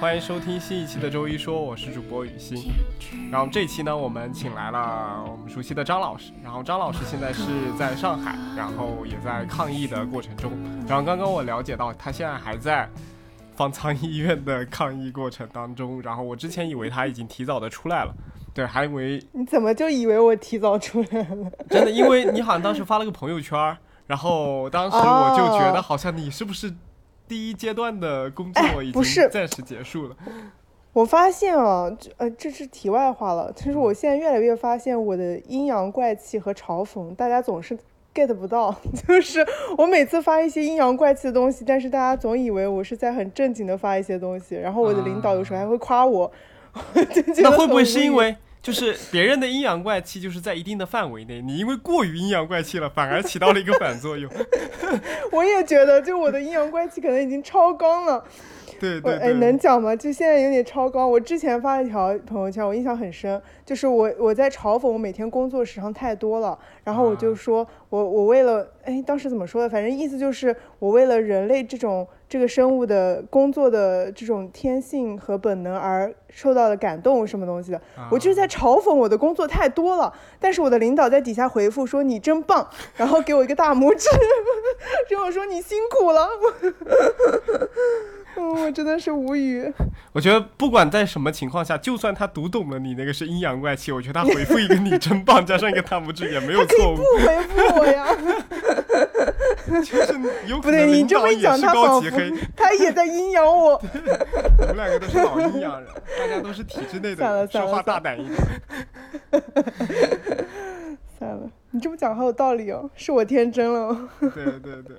[0.00, 2.72] 欢迎收听新一期的周一说，我是主播雨欣。
[3.30, 6.32] 然后这期呢，我们请来了我们熟悉的张老师。
[6.42, 7.42] 然后张老师现在是
[7.78, 10.52] 在上海，然后也在抗疫的过程中。
[10.88, 12.88] 然后刚刚我了解到，他现在还在
[13.54, 16.00] 方舱医院的抗疫过程当中。
[16.00, 18.14] 然后我之前以为他已经提早的出来了，
[18.54, 21.50] 对，还以为你怎么就以为我提早出来了？
[21.68, 23.76] 真的，因为你好像当时发了个朋友圈，
[24.06, 26.72] 然后当时我就觉得好像你是不是？
[27.30, 30.16] 第一阶段的工作已经暂时结束了。
[30.92, 33.52] 我发现啊，这呃，这是题外话了。
[33.54, 37.78] 其实我现在越来越发现，我的阴阳怪气和嘲讽，大家总是
[38.12, 38.74] get 不到。
[39.06, 39.46] 就是
[39.78, 44.56] 我每次发一些阴阳怪气的东西，但是大家总以为我是在很正经的发一些东西。
[44.56, 46.32] 然后我的领导有时候还会夸我。
[47.40, 48.36] 那会不会是因为？
[48.62, 54.30] 就是别人的阴阳怪气，就是在一定的范围内，你因为过于阴阳怪气了，反而起到了一个反作用。
[55.32, 58.22] 我也觉得，就我的阴阳怪气可能已经超纲了。
[58.80, 59.14] 对对对。
[59.18, 59.94] 哎，能讲吗？
[59.94, 61.08] 就现在有点超纲。
[61.08, 69.68] 我之前发了一条朋友圈，我印象很深，就是我我在嘲讽我每天工作时长太多了，然后我就说我我为了哎，当时怎么说的？
[69.68, 72.08] 反正意思就是我为了人类这种。
[72.30, 77.82] 这个生物的工作的这种天性和本能而受到了感动，什么东西的？
[78.08, 84.08] 我就是在嘲讽我的工作太多了，但是我的领导在底下回复说你真棒，然后给我一个大拇指，
[85.10, 86.28] 跟我说你辛苦了。
[88.40, 89.72] 我真的是无语。
[90.12, 96.96] 我觉得不管在什么情况下，就算他读懂了你那个是阴阳怪气，我觉得他回复一个你真棒，加上一个大拇指也没有错误。
[96.96, 98.06] 不回复我呀？
[99.66, 102.10] 就是有可能，你这么一讲，他仿佛
[102.56, 103.80] 他也在阴阳我。
[104.58, 108.36] 我们两个都是老阴阳人，大家都是体制内的，说话大胆一点。
[111.18, 114.08] 算了，你这么讲好有道理哦，是我天真了。
[114.20, 114.96] 对对对，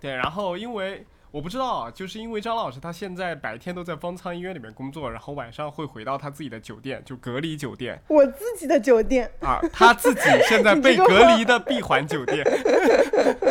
[0.00, 1.04] 对，然后因为。
[1.38, 7.96] 我不知道啊，就是因为张老师他现在白天都在方舱医院里面工作，然后晚上会回到他自己的酒店，就隔离酒店。
[8.08, 12.44] 我自己的酒店啊，他自己现在 被隔离的闭环酒店。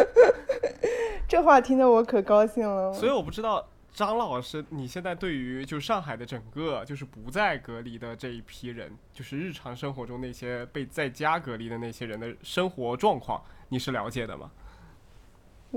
[1.29, 2.91] 这话听得我可高兴了。
[2.91, 14.51] 所以我不知道张老师，你现在对于就上海的整个就是不在隔离的这一批人，就是日常生活中那些被在家隔离的那些人的生活状况，你是了解的吗？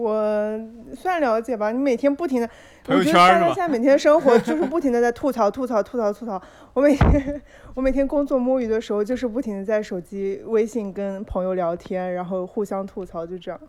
[0.00, 0.60] 我
[0.94, 2.48] 算了解吧，你每天不停的，
[2.88, 6.40] 我觉得大家现在每天生活就是不停的在吐槽吐槽吐槽吐槽。
[6.72, 7.42] 我每天
[7.74, 13.60] 我每天工作摸鱼的时候，就是不停的在手机微信跟朋友聊天，然后互相吐槽，就这样。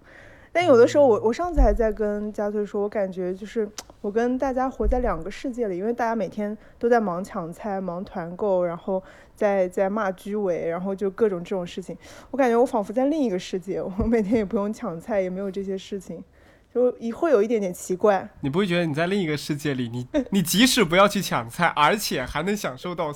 [0.53, 3.67] 但有的时候，我我上次还在跟佳翠说，我感觉就是
[4.01, 9.01] 我跟大家活在两个世界里，因为大家每天都在忙抢菜、忙团购，然后
[9.41, 11.97] 在在骂居委，然后就各种这种事情。
[12.29, 16.23] 我感觉我仿佛在另一个世界，我每天也不用抢菜，也没有这些事情，
[16.71, 18.29] 就一会有一点点奇怪。
[18.41, 23.11] 你不会觉得你在另一个世界里，你你即使不要去抢菜，而且还能享受到。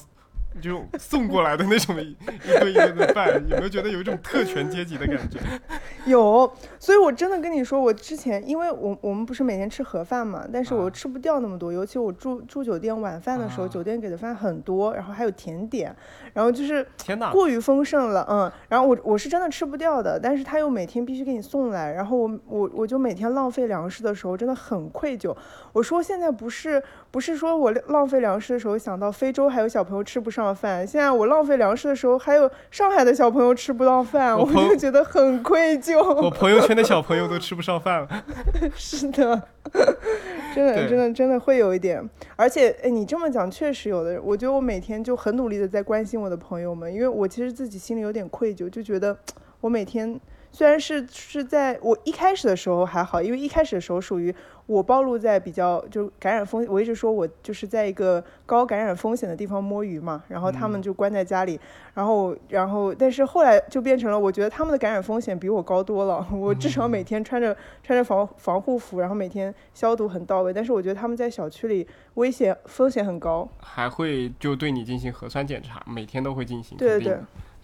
[0.62, 2.16] 就送过来的那种一
[2.60, 5.40] 顿一顿的饭，有没有觉得有一种特权阶级的感觉？
[6.06, 15.96] 有，所以我真的跟你说，我之前因为我我们不是每天吃盒饭嘛，但是我吃不掉那么多，尤其我住住酒店晚饭的时候，酒店给的饭很多，然后还有甜点，
[16.34, 25.36] 然后就是天哪，过于丰盛了，嗯，然后我我是真的吃不掉的，但是他又每天必须给你送来，然后我我我就每天浪费粮食的时候真的很愧疚。
[25.74, 26.82] 我说现在不是
[27.16, 30.54] 不是说我浪费粮食的时候想到非洲还有小朋友吃不上。
[30.54, 35.98] 饭，现在我浪费粮食的时候，还有上海的小朋友吃不到饭，我就觉得很愧疚。
[36.22, 38.26] 我朋友圈的小朋友都吃不上饭了。
[38.76, 39.42] 是的，
[40.54, 42.04] 真的，真的，真的会有一点。
[42.36, 44.22] 而且，哎，你这么讲，确实有的。
[44.22, 49.18] 我觉得我每天就很努力的在关心我的朋友们，因为我其实自己心里有点愧疚，就觉得
[49.62, 50.20] 我每天。
[50.52, 54.34] 虽然是是在我一开始的时候还好，因为一开始的时候属于
[54.68, 61.60] 我暴露在比较就感染风，我一直说我就是在一个高感染风险的地方摸鱼嘛，然后他们就关在家里，
[61.94, 77.14] 然后然后但是后来就变成了我觉得他们的感染风险比我高多了，我至少每天穿着穿着防防护服，然后每天消毒很到位，但是我觉得他们在小区里危险风险很高，还会就对你进行核酸检查，每天都会进行，对对。
[77.14, 77.18] 对，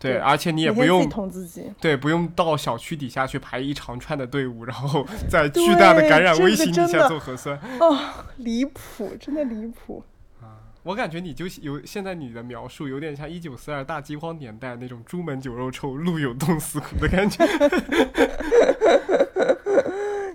[0.10, 7.96] 而且你也不用捅自己，对，不用到小区底下去排一长串的队伍，然后 在巨大的感染威胁底下做核酸，哦，
[8.38, 10.04] 离谱，真的离谱
[10.42, 10.58] 啊！
[10.82, 17.46] 我感觉你就有现在你的描述有点像一九四二大饥荒年代那种朱门酒肉臭，路有冻死骨的感觉。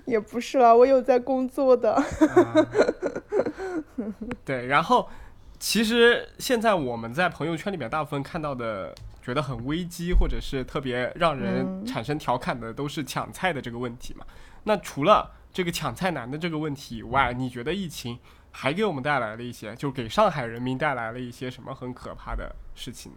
[0.07, 2.01] 也不是啦，我有在工作的。
[4.45, 5.09] 对，然后
[5.59, 8.95] 其实现在我们在朋友圈里面大部分看到的。
[9.27, 14.25] 觉得很危机，或者是特别让人产生调侃的，都是抢菜的这个问题嘛。
[14.63, 18.17] 那除了这个抢菜难的这个问题以外，你觉得疫情
[18.53, 23.11] 还给我们带来了一些，就给上海人民带来了一些什么很可怕的事情？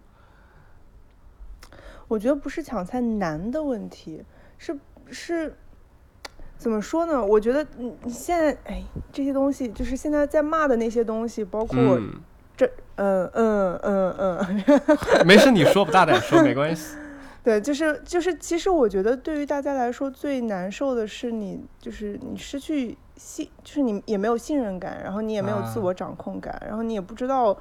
[2.07, 4.23] 我觉得不是抢菜难的问题，
[4.57, 4.75] 是
[5.11, 5.55] 是，
[6.57, 7.23] 怎么说呢？
[7.23, 8.83] 我觉得你你现在哎，
[9.13, 12.01] 这些东西就是现在在骂的那些东西，包括
[12.59, 16.97] 这，嗯嗯嗯嗯， 没事，你说不大胆说没关系。
[17.41, 27.57] 对，就是就是，其实我觉得对于大家来说最难受的是你，就是你失去信，就是你也没有信任感，然后你也没有自我掌控感，然后你也不知道。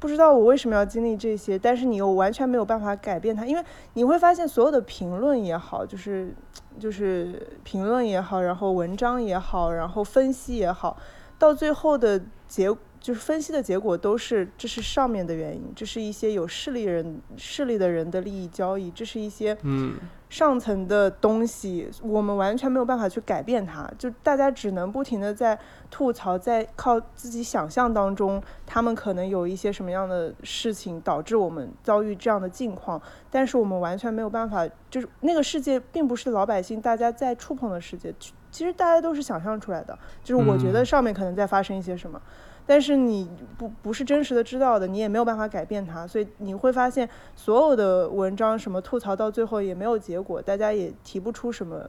[0.00, 3.64] 不知道我为什么要经历这些，但是你又完全没有办法改变它，因为
[3.94, 6.34] 你会发现所有的评论也好，就是
[6.78, 10.98] 就是评论也好，然后文章也好，然后分析也好，
[11.38, 12.68] 到最后的结。
[13.04, 19.94] 就是分析的结果都是，这是上面的原因，这是一些有势力人、势力的人的利益交易，这是一些嗯。
[20.30, 25.56] 上层的东西，我们完全没有办法去改变它，就大家只能不停的在
[25.92, 33.00] 吐槽，在靠自己想象当中，他们可能有一些什么样的事情导致我们遭遇这样的境况，
[33.30, 38.12] 但是我们完全没有办法，就是那个世界并不是老百姓大家在触碰的世界，
[38.54, 42.22] 其实大家都是想象出来的，就是我觉得上面可能在发生一些什么。
[42.64, 43.28] 但是你
[43.58, 51.84] 不不是真实的知道的，你也没有办法改变它，所以你会发现所有的文章什么吐槽到最后也没有结果，大家也提不出什么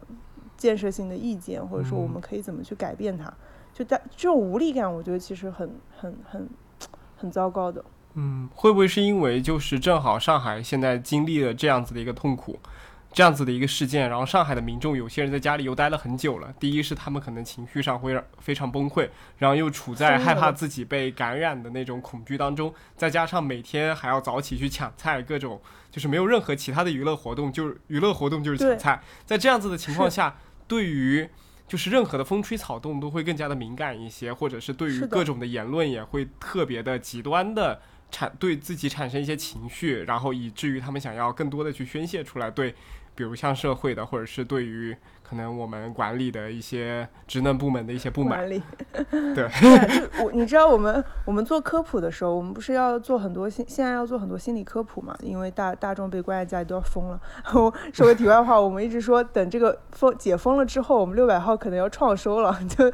[0.57, 3.31] 建设性的意见，或者说我们可以怎么去改变它，
[3.71, 6.49] 就大这种无力感，我觉得其实很很很
[7.15, 7.85] 很糟糕的。
[8.15, 12.57] 嗯，会不会是因为就是正好上海现在经历了这样子的一个痛苦？
[13.15, 16.53] 这样子的一个事件，然后上海的民众有些人在家里又待了很久了。
[16.59, 19.07] 第一是他们可能情绪上会非常崩溃，
[19.37, 29.01] 然后又处在害怕自己被感染的那种恐惧当中，再加上每天还要早起去抢菜，各种就是没有任何其他的娱乐活动，就是娱乐活动就是抢菜。
[29.25, 30.35] 在这样子的情况下，
[30.67, 31.25] 对于
[31.69, 42.75] 就是任何的风吹草动都会更加的敏感一些，或者是对于各种的言论也会特别的极端的产对自己产生一些情绪，然后以至于他们想要更多的去宣泄出来对。
[43.15, 44.95] 比如像社会的，或者是对于
[45.27, 48.39] 可能我们管理的一些职能部门的一些不满。
[48.39, 48.61] 管理，
[49.33, 49.49] 对。
[50.23, 55.15] 我你知道我们我们做科普的时候，我们不是要做很多心，现在要做很多心理科普嘛？
[55.21, 57.19] 因为大大众被关在家里都要疯了。
[57.53, 62.91] 我说个题外话，我们一直说等这个封解封了之后，我们六百号可能要创收了，就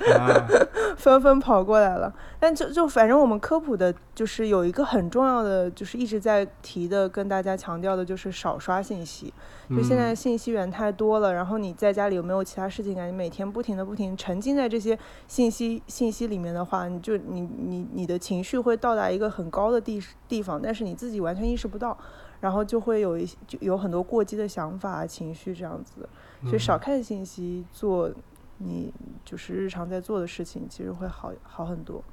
[0.96, 2.14] 纷纷跑过来了。
[2.40, 9.34] 但就就反正我们科普的，就是有一个很重要的，就是一直在提的，跟大家强调的就是少刷信息。
[9.70, 13.10] 就现在信息源太多了，然后你在家里有没有其他事情干？
[13.10, 14.98] 你每天不停的不停沉浸在这些
[15.28, 21.98] 信息信息里面的话，你就你你你的情绪会到达一个很高的地地方，但是你自己完全意识不到，
[22.40, 26.08] 然后就会有一些就有很多过激的想法、情绪这样子。
[26.44, 28.12] 所以少看信息，做
[28.60, 28.94] 你
[29.26, 32.04] 就是日常在做的事情，其实会好好很多。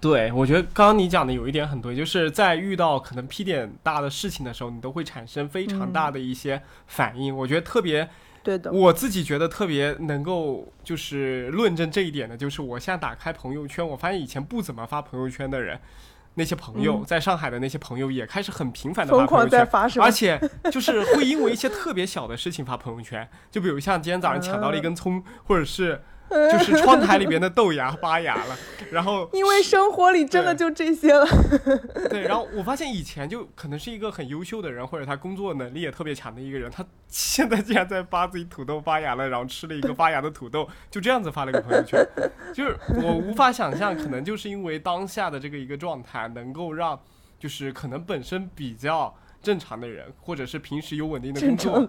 [0.00, 7.36] 对，我觉得刚刚你讲的有一点很对，就是在遇到可能 P 点大的事情的时候，你都会产生非常大的一些反应。
[7.36, 8.08] 我觉得特别，
[8.42, 15.78] 对的，我自己觉得特别能够就是论证这一点的，就是我现在打开朋友圈，我发现以前不怎么发朋友圈的人，
[16.34, 19.68] 那些朋友在上海的那些朋友也开始很频繁的发朋友圈，
[20.00, 20.40] 而且
[20.70, 26.00] 就是会因为一些特别小的事情发朋友圈，就比如像今天早上抢到了一根葱，或者是。
[26.52, 28.58] 就是窗台里边的豆芽发芽了，
[28.90, 31.26] 然后 因为生活里真的就这些了。
[32.10, 42.06] 对，然后我发现以前就可能是一个很优秀的人，或者他工作能力也特别强的一个人，他现在竟然在发自己土豆发芽了，然后吃了一个发芽的土豆，就这样子发了个朋友圈，
[42.54, 47.00] 就是我无法想象，可能就是因为当下的这个一个状态，能够让
[47.38, 51.88] 就是可能本身比较正常的人，或者是平时有稳定的工作。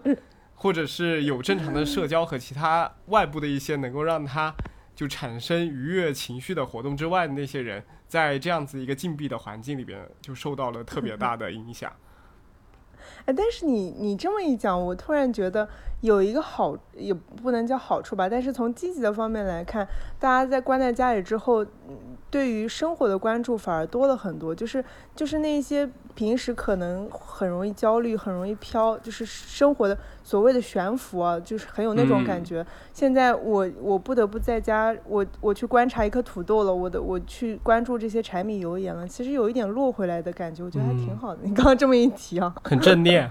[0.60, 4.54] 或者是有正常的社交和其他外部的一些能够让他
[4.94, 11.92] 就产生愉悦情绪的活动之外的那些人，在这样子一个禁闭的环境里边，就受到了特别大的影响。
[13.26, 15.68] 哎，但是你你这么一讲，我突然觉得
[16.02, 19.88] 有一个好，也不能叫好处吧，但是从积极的方面来看，
[20.20, 21.66] 大家在关在家里之后。
[22.32, 24.84] 对于生活的关注反而多了很多，就是
[25.16, 32.66] 就是那些平时可能很容易焦虑、很容易飘，就是生活的所谓的悬浮啊，就是很有那种感觉。
[32.94, 41.42] 现在我我不得不在家，我我去观察一颗土豆了，我的我去关注这些柴米油盐了，其实有一点落回来的感觉，我觉得还挺好的。
[41.44, 43.30] 你刚刚这么一提啊，很正念。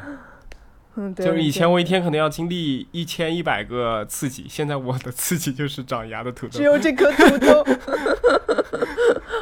[0.98, 1.24] 嗯，对。
[1.24, 7.64] 就是以前我一天可能要经历一千一百个刺激，现在我的刺激就是长牙的土豆，只有这颗土豆。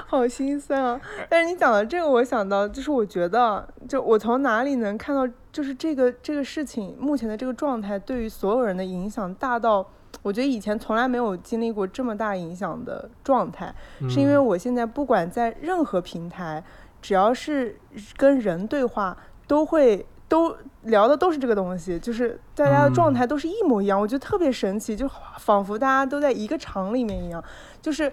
[0.09, 1.01] 好心酸啊！
[1.29, 9.85] 但是你讲到这个，我想到就是，我觉得，就我从哪里能看到，就是这个这个事情目前的这个状态，对于所有人的影响大到，
[10.23, 13.75] 我觉得以前从来没有经历过这么大影响的状态，
[14.09, 16.63] 是因为我现在不管在任何平台，
[17.03, 17.77] 只要是
[18.17, 19.17] 跟人对话，
[19.49, 27.43] 都会都聊的都是这个东西，就是大家的状态都是一模一样，我觉得特别神奇，就仿佛大家都在一个厂里面一样，
[27.81, 28.13] 就是。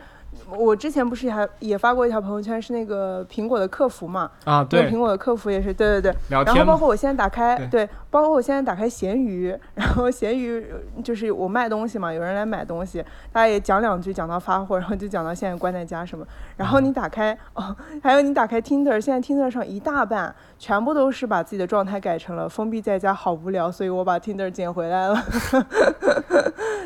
[0.49, 4.31] 我之前不是还也发过一条朋友圈，是那个苹果的客服嘛？
[4.45, 6.15] 啊，对，苹果的客服也是，对对对。
[6.27, 10.63] 然后包括我现在打开，对，包括我现在打开闲鱼，然后闲鱼
[11.03, 16.23] 就是我卖东西嘛，有人来买东西，大家也讲两句，讲到发货，然后就讲到现在关在家什么。
[16.55, 25.19] 然后你打开哦，还有你打开 Tinder，现在 Tinder 上一大半全部都是把自己的状态改成了封闭在家，好无聊，所以我把 Tinder 捡回来了。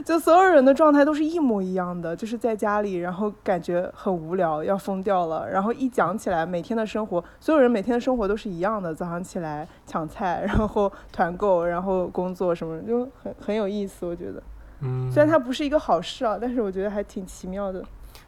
[0.05, 5.49] 就所有人的状态都是一模一样的，就是在家里，然后感觉很无聊，要疯掉了。
[5.49, 14.05] 然后一讲起来，每天的生活，所有人每天的生活都是一样的：早上起来抢菜，然后团购，然后工作什么，就很很有意思。
[14.05, 14.43] 我觉得，
[14.81, 17.83] 嗯，虽然它不是一个好事啊，但是我觉得还挺奇妙的。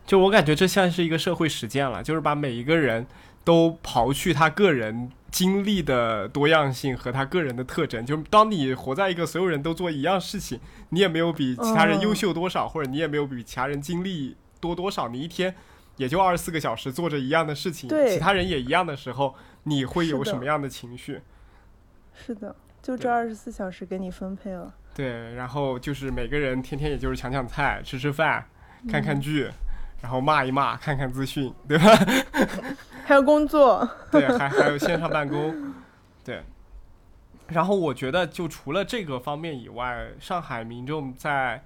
[0.05, 3.05] 就我感觉这像是一个社会实践了，就是把每一个人
[3.43, 5.11] 都刨去他个人。
[5.31, 15.53] 经历的多样性和他个人的特征，就当你活在一个所有人都做一样事情，你也没有比其他人优秀多少，或者你也没有比其他人经历多多少，你一天
[15.97, 21.21] 也就二十四个小时做着一样的事情，其他人也一样的时候，你会有什么样的情绪？
[22.15, 24.73] 是的，就这二十四小时给你分配了。
[24.95, 28.43] 对，然后就是每个人天天也就是抢抢菜、吃吃饭、
[28.89, 29.49] 看看剧，
[30.01, 31.85] 然后骂一骂、看看资讯，对吧？
[33.05, 35.73] 还有工作，对，还还有线上办公，
[36.23, 36.43] 对。
[37.47, 41.63] 然后我觉得，就除了这个方面以外，上海民众在。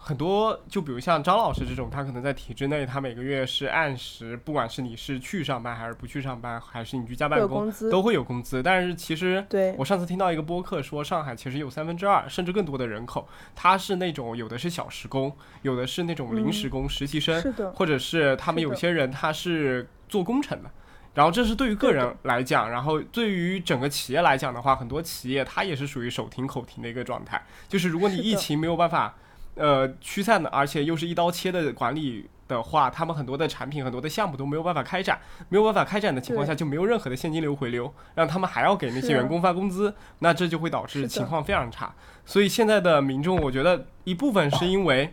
[0.00, 8.62] 很多，就比如像张老师这种，他可能在体制内，他每个月是按时，不管是你是去上班还是不去上班，还是你居家办公，都会有工资。
[8.62, 9.44] 但是其实，
[9.76, 17.42] 我上次听到一个播客说，上海其实有三分之二甚至更多的人口，他是那种有的是小时工，有的是那种临时工、实习生，
[17.74, 20.70] 或者是他们有些人他是做工程的。
[21.12, 27.44] 然后这是对于个人来讲，然后对于整个企业来讲的话，很多企业它也是属于手停口停的一个状态。
[27.68, 29.14] 就是如果你疫情没有办法。
[29.58, 41.92] 呃，驱散的，而且又是一刀切的管理的话，他们很多的产品、很多的项目都没有办法开展，没有办法开展的情况下，就没有任何的现金流回流，让他们还要给那些员工发工资，那这就会导致情况非常差。
[42.24, 45.12] 所以现在的民众，我觉得一部分是因为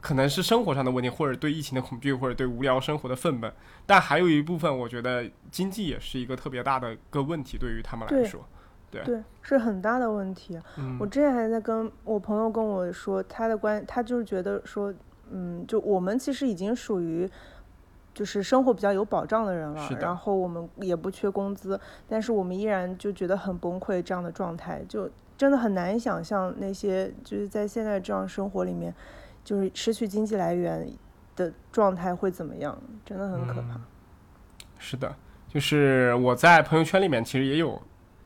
[0.00, 3.50] 可能是生活上的问题，或者对疫情的恐惧，或者对无聊生活的愤懑，
[3.84, 8.48] 但还有一部分，我觉得经济也是一个特别大的个问题，对于他们来说。
[8.90, 10.60] 对，是很大的问题。
[10.98, 14.92] 我之前还在跟我朋友跟我说，他的观，他就是觉得说，
[15.30, 17.30] 嗯，就我们其实已经属于，
[18.12, 21.78] 就是生活比较有保障的人了，然后我们也不缺工资，
[22.08, 28.92] 但是我们依然就觉得很崩溃，这样的状态就真的很难想象那些就是在现在这样生活里面，
[29.44, 30.90] 就是失去经济来源
[31.36, 33.80] 的状态会怎么样，真的很可怕。
[34.78, 35.14] 是的，
[35.46, 37.80] 就是我在朋友圈里面其实也有。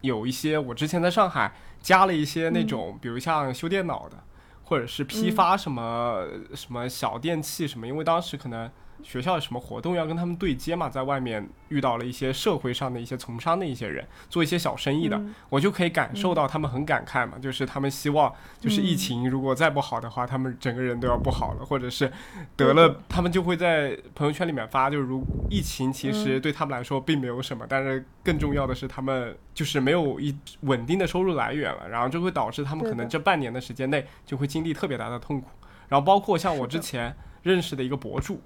[0.07, 4.17] 有一些，我之前在上海加了一些那种，比如像修电脑的，
[4.65, 8.71] 或者是批发什么什么小电器什么，因为当时可能。
[9.03, 10.89] 学校有什么活动要跟他们对接嘛？
[10.89, 17.39] 在外面遇到了一些社会上的一些从商的一些人，做一些小生意的，我就可以感受到他们很感慨嘛。
[17.39, 22.11] 就是他们希望，就是疫情如果再不好的话，他们整个人都要不好了，或者是
[22.57, 35.49] 得了，他们就会在朋友圈里面发，就是如疫情其实对他们来说并没有什么，但是更重要的是他们就是没有一稳定的收入来源了，然后就会导致他们可能这半年的时间内就会经历特别大的痛苦。
[35.89, 38.41] 然后包括像我之前认识的一个博主。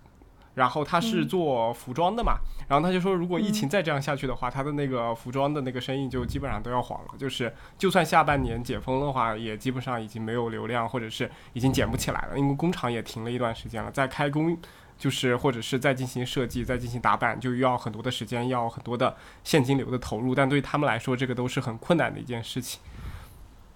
[0.59, 2.39] 然后他是做服装的嘛，
[2.69, 7.09] 然后他就说，如果疫情再这样下去的话，他的那个服装的那个生意就基本上都要黄了。
[7.17, 13.91] 就是就算下半年解封的话，也基本上已经没有流量，或者是已经捡不起来了，因为工厂也停了一段时间了。
[13.91, 14.59] 在开工，
[14.99, 20.35] 就是或者是在进行设计、再进行打版，就要很多的时间，要很多的现金流的投入。
[20.35, 22.81] 但对他们来说，这个都是很困难的一件事情。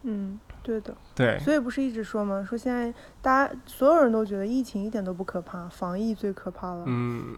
[0.03, 0.41] 嗯。
[0.63, 2.47] 对的，对，所以不是一直说吗？
[2.49, 6.85] 说现在大家所有人都觉得疫情一点都不可怕，防疫最可怕了。
[6.87, 7.37] 嗯，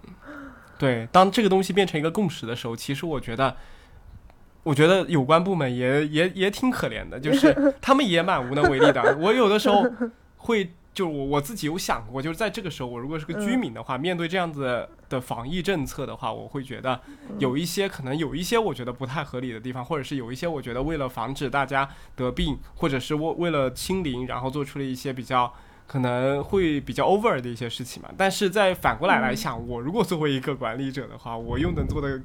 [0.78, 3.56] 对，当这个东西变成一个共识的时候，其实我觉得，
[4.62, 9.16] 我觉得有关部门也也也挺可怜的，就是 他们也蛮无能为力的。
[9.18, 9.84] 我有的时候
[10.36, 10.72] 会。
[10.94, 17.00] 就我我自己有想过，就是在这个时候，我如果是个居民的话，面对这样子的防疫政策的话，我会觉得
[17.40, 25.52] 有一些可能有一些我觉得不太合理的地方，或者是有一些我觉得为了防止大家得病，或者是为为了清零，然后做出了一些比较
[25.88, 28.08] 可能会比较 over 的一些事情嘛。
[28.16, 32.20] 但是在反过来来想，我如果作为一个管理者的话，我又能做的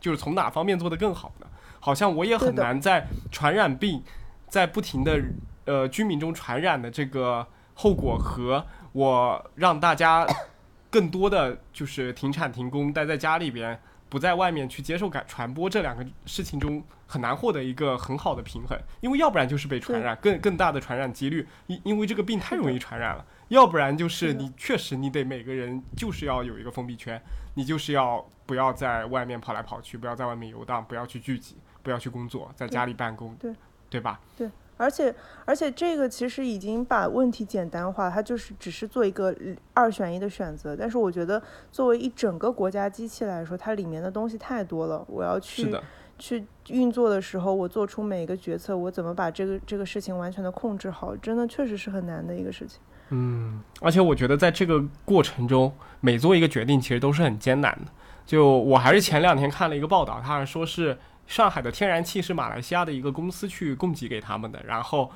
[0.00, 1.46] 就是从哪方面做得更好呢？
[1.78, 4.02] 好像我也很难在传染病
[4.48, 5.22] 在不停的。
[5.64, 10.26] 呃居民中传染的这个后果和我让大家
[10.90, 13.78] 更多的就是停产停工，待在家里边。
[14.08, 27.18] 不在外面去接受感传播这两个事情中很难获得一个很好的平衡，因为要不然就是被传染更更大的传染几率，因因为这个病太容易传染了，要不然就是你确实你得每个人就是要有一个封闭圈，
[27.54, 33.54] 你就是要不要在外面跑来跑去，不要在外面游荡，不要去聚集，不要去工作，在家里办公，对
[33.88, 34.20] 对吧？
[34.36, 34.46] 对。
[34.76, 35.14] 而且，
[35.44, 39.34] 而且这个其实已经把问题简单化，它就是只是做一个
[39.74, 40.74] 二选一的选择。
[40.74, 45.04] 但是我觉得，作为一整个国家机器来说，它里面的东西太多了。
[45.06, 45.72] 我要去
[46.18, 52.80] 去运作的时候，我做出每一个决策，我怎么把这个这个事情完全的控制好，真的确实是很难的一个事情。
[53.10, 57.92] 嗯，而且我觉得在这个过程中，每做一个决定其实都是很艰难的。
[58.24, 60.98] 就我还是前两天看了一个报道，他还说是。
[61.26, 65.10] 上海的天然气是马来西亚的一个公司去供给给他们的，然后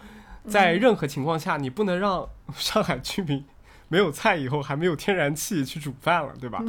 [0.46, 3.44] 在任何情况下，你不能让上海居民
[3.88, 6.62] 没有菜以后还没有天然气去煮饭了，对吧？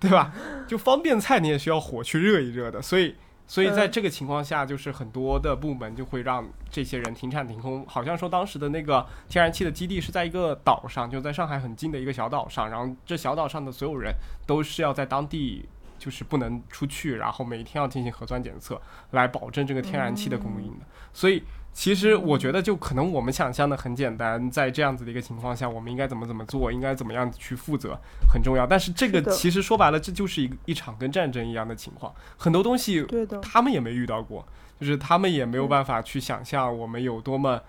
[0.00, 0.32] 对吧？
[0.66, 3.14] 就方便菜你也需要火去热一热的，所以，
[3.46, 7.84] 所以在这个情况下，就是很多的部门就会让这些人停产停工。
[7.86, 14.12] 好像说当时的那个天然气的基地是在一个岛上，就在上海很近的一个小岛上，然后这小岛上的所有人
[14.46, 15.68] 都是要在当地。
[15.98, 20.86] 就是不能出去，然后每天要进行核酸检测，来保证这个天然气的供应的。
[21.12, 27.98] 所以，其实我觉得，就可能我们想象的很简单，在这样子的一个情况下，我们应该怎么怎么做，应该怎么样去负责，
[28.32, 28.66] 很重要。
[28.66, 32.14] 但是这个其实说白了，这就是一个一场跟战争一样的情况。
[32.36, 33.04] 很多东西，
[33.42, 34.46] 他们也没遇到过，
[34.78, 37.60] 就是他们也没有办法去想象我们有多么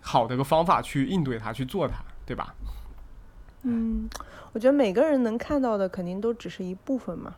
[0.00, 2.54] 好的一个方法去应对它，去做它，对吧？
[3.62, 4.08] 嗯，
[4.52, 7.34] 我觉得每个人能看到的肯定都只是一部分嘛。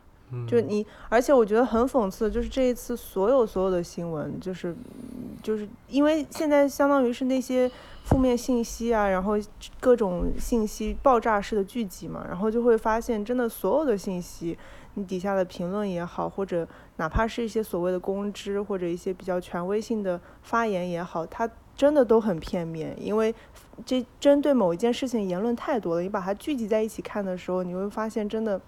[0.47, 4.75] 就你，而且我觉得很讽刺，就是这一次所有所有的新闻，就是，
[5.41, 7.69] 就是因为现在相当于是那些
[8.03, 9.33] 负面信息啊，然后
[9.79, 14.55] 各种信息爆炸式的聚集嘛，然后就会发现，真的所有的信息，
[14.93, 23.33] 你底下的评论也好，或者哪怕是一些所谓的公知或者一些比较权威性的发言也好，它真的都很片面，因为
[23.83, 28.61] 这针对某一件事情言论太多了，你把它聚集在一起看的时候，你会发现真的。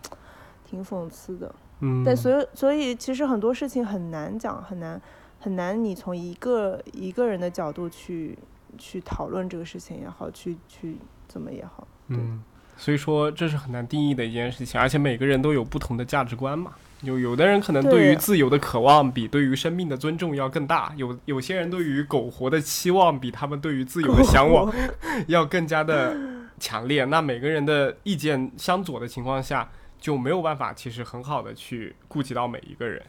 [0.71, 4.99] 挺讽刺的，嗯，但所以所以其实很多事情很难讲，很难
[5.37, 8.37] 很难，你从一个一个人的角度去
[8.77, 10.95] 去讨论这个事情也好，去去
[11.27, 12.41] 怎么也好，嗯，
[12.77, 24.73] 所以说这是很难定义的一件事情，而且每个人都有不同的价值观嘛，有有的人可能对于自由的渴望比对于生命的尊重要更大，有有些人对于苟活的期望比他们对于自由的向往
[25.27, 26.15] 要更加的
[26.57, 29.69] 强烈，那每个人的意见相左的情况下。
[30.01, 33.05] 就没有办法，其实很好的去顾及到每一个人，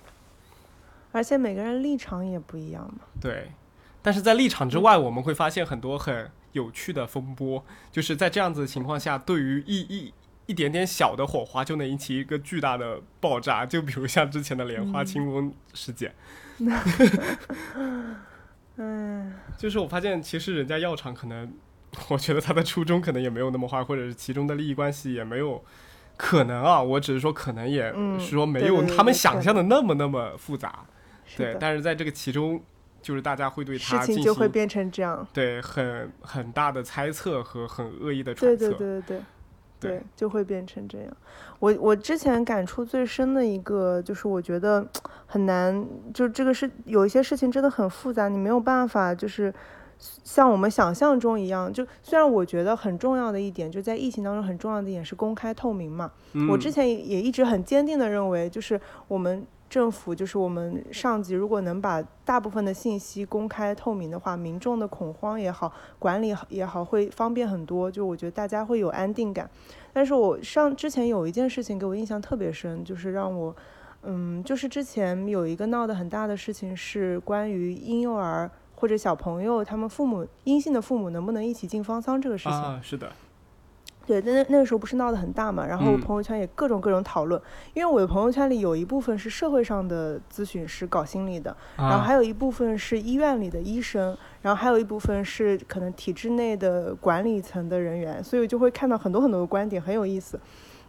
[1.10, 3.00] 而且每个人立场也不一样嘛。
[3.18, 3.50] 对，
[4.02, 10.12] 但是在立场之外，我们会发现很多很有趣的风波，就是在这样子的情况下，对于一一
[10.44, 16.14] 一点点小的火花就能引起一个巨大的爆炸，就比如像之前的莲花清瘟事件。
[18.76, 21.50] 嗯，就是我发现，其实人家药厂可能，
[22.08, 25.64] 我觉得他的初衷可能也没有那么坏，或者是其中的利益关系也没有。
[26.16, 30.84] 可能啊，我只是说可能，也是说没有他们想象的那么那么复杂，
[31.36, 31.56] 对。
[31.58, 32.62] 但是在这个其中，
[33.00, 39.20] 就是大家会对他事情就会变成这样，对，很很大的猜测和很恶意的揣测，对对对对
[39.80, 41.08] 对，就会变成这样。
[41.58, 44.86] 我我之前感触最深的一个，就是我觉得
[45.26, 49.52] 很难，就这个是有一些事情真的很复杂，你没有办法就是。
[50.24, 56.10] 像我们想象中一样，就虽然我觉得很重要的一点，就在疫情当中很重要的一点是公开透明嘛。
[56.50, 67.88] 我之前也一直很坚定的认为，就是我们政府，就是我们上级，如果能把大部分的信息公开透明的话，民众的恐慌也好，管理也好，会方便很多。
[67.88, 69.48] 就我觉得大家会有安定感。
[69.92, 73.54] 但是我上之前有一件事情给我印象特别深，就是让我，
[74.02, 78.50] 嗯，就是之前有一个闹得很大的事情，是关于婴幼儿。
[78.82, 83.12] 或者小朋友他们父母阴性的父母能不能一起进方舱这个事情啊，是的，
[84.04, 87.40] 对，那那那个时候不是闹得很大嘛，然后朋友圈也各种各种讨论，
[87.74, 100.40] 因为我的朋友圈里有一部分是社会上的咨询师搞心理的，然后还有一部分是医院里的医生，然后还有一部分是可能体制内的管理层的人员，所以就会看到很多很多的观点，很有意思。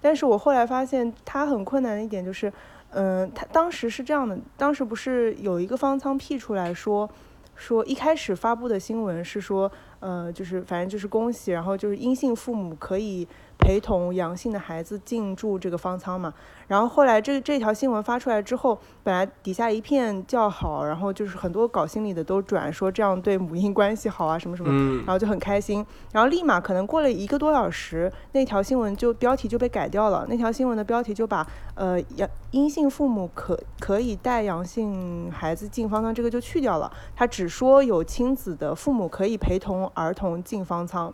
[0.01, 2.51] 但是我后来发现他很困难的一点就是，
[2.89, 7.07] 嗯，他当时是这样的，当时不是有一个方舱辟出来说。
[7.55, 13.27] 说一开始发布的新闻是说，呃，就是反正就是恭喜，然后就是阴性父母可以
[13.63, 16.33] 陪同阳性的孩子进驻这个方舱嘛。
[16.67, 25.85] 然后后来这这条新闻发出来之后，本来底下一片叫好，然后就是很多搞心理的都转说这样对母婴关系好啊什么什么，然后就很开心。
[26.11, 30.25] 然后立马可能过了一个多小时，那条新闻就标题就被改掉了。
[30.29, 31.45] 那条新闻的标题就把
[31.75, 41.13] 呃阳阴性父母可可以带阳性孩子进方舱这个就去掉了，他只说有亲子的父母可以陪同儿童进方舱。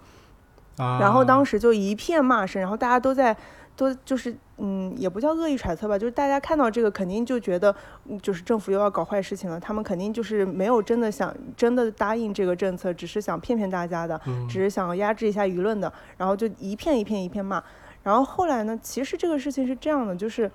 [0.99, 3.35] 然后当时就一片骂声，然后大家都在。
[3.75, 7.73] 都就是，嗯，也不叫恶意揣测吧，就是大家看到这个，肯定就觉得，
[8.21, 9.57] 就是政府又要搞坏事情了。
[9.57, 15.89] 他们肯定就是没有真的想真的答应这个政策，只是想骗骗大家的，只是想压制一下舆论的。
[16.17, 17.63] 然后就一片一片一片骂。
[18.03, 20.51] 然后后来呢，其实这个事情是这样的，就是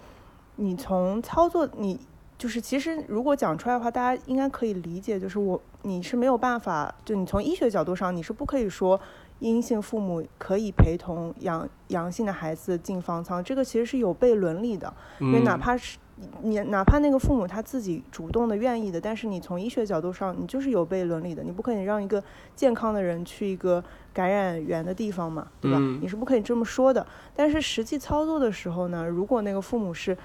[0.56, 1.98] 你从操作，你
[2.36, 9.00] 就是其实如果讲出来的话，大家应该可以理解，就是我你是没有办法，就你从医学角度上，你是不可以说。
[9.40, 14.92] 阴性父母可以陪同阳阳性的孩子进方舱，这个其实是有悖伦理的。
[15.20, 15.98] 因为哪怕是
[16.42, 21.42] 你，哪怕那个父母他自己主动的愿意的，但是你从医学角度上，你就是有悖伦理的。
[21.42, 22.22] 你不可以让一个
[22.54, 25.78] 健康的人去一个感染源的地方嘛，对吧？
[26.00, 27.06] 你是不可以这么说的。
[27.34, 30.16] 但是实际操作的时候呢，如果那个父母是。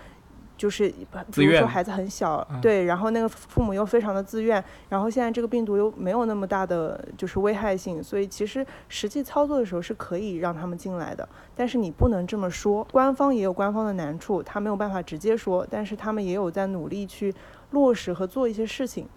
[0.59, 0.93] 就是
[1.33, 17.33] 比如说孩子很小，对，然后那个父母又非常的自愿，然后现在这个病毒又没有那么大的就是危害性，所以其实实际操作的时候是可以让他们进来的，但是你不能这么说，官方也有官方的难处，他没有办法直接说，但是他们也有在努力去
[17.71, 19.07] 落实和做一些事情，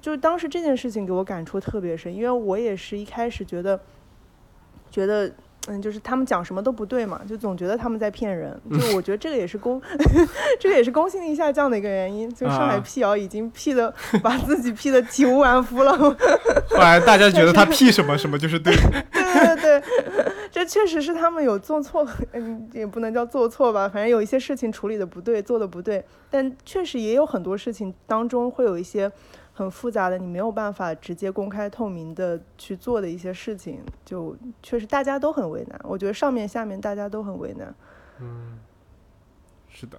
[0.00, 3.80] 就是当时这件事情给我感触特别深，因为我也是一开始觉得
[4.88, 5.34] 觉得。
[5.68, 8.58] 嗯，就是他们讲什么都不对嘛，就总觉得他们在骗人。
[8.70, 9.80] 就我觉得这个也是公，
[10.60, 12.32] 这个也是公信力下降的一个原因。
[12.34, 15.92] 就上海辟谣已经辟的把自己辟的体无完肤了。
[16.70, 18.74] 后来大家觉得他辟什么什么就是对。
[19.12, 19.82] 对对对，
[20.50, 26.04] 这确实是他们有做错，嗯，也不能叫做错吧，反正有一些事情处理的不对，做的不对。
[26.30, 29.10] 但确实也有很多事情当中会有一些。
[29.56, 35.80] 很复杂的，你没有办法直接公开透明的去做的一些事情，就确实大家都很为难。
[35.82, 37.74] 我觉得上面下面大家都很为难。
[38.20, 38.58] 嗯，
[39.66, 39.98] 是的。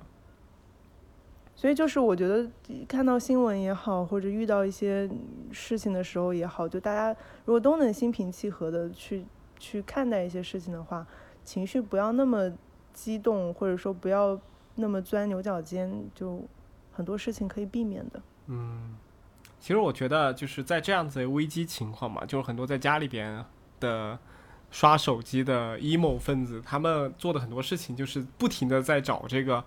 [1.56, 2.48] 所以就是我觉得
[2.88, 5.10] 看到新闻也好，或者遇到一些
[5.52, 9.26] 事情的时候也好，就大家如果都能心平气和的去
[9.58, 11.04] 去看待一些事情的话，
[11.44, 12.54] 情绪不要那么
[12.94, 14.40] 激动，或者说不要
[14.76, 16.44] 那么钻牛角尖，就
[16.92, 18.22] 很多事情可以避免的。
[18.46, 18.96] 嗯。
[19.60, 23.44] 其实我觉得就是在这样子的危机情况嘛，就是很多在家里边
[23.80, 24.18] 的
[24.72, 29.62] 刷手机的 emo 分子，他们做的很多事情就是不停的在找这个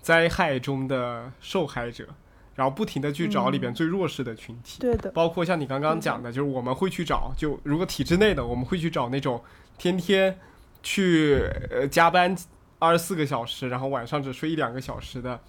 [0.00, 2.06] 灾害中的受害者，
[2.54, 4.80] 然后不停的去找里边最弱势的群体。
[4.80, 5.10] 对的。
[5.10, 9.42] 包括像你刚刚讲的，就是我们会去找，就如果体制内的，我们会去找那种
[9.78, 10.38] 天天
[10.82, 12.36] 去呃加班
[12.78, 15.40] 二十四个小时，然后晚上只睡一两个小时的。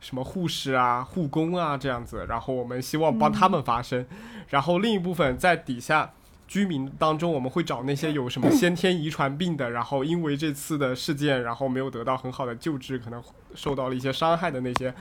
[0.00, 4.06] 什么护士啊、护工啊这样子，然后我们希望帮他们发声，
[4.48, 6.12] 然后另一部分在底下
[6.46, 13.22] 居民当中，我们会找那些有什么先天遗传病的，然后因为这次的事件，然后没有得到很好的救治，可能
[13.54, 14.94] 受到了一些伤害的那些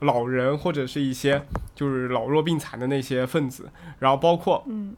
[0.00, 4.94] 老人，或者是一些就是老弱病残的那些分子，然后包括嗯，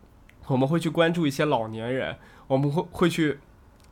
[0.46, 3.38] 我们会去关注一些老年人，我们会会去，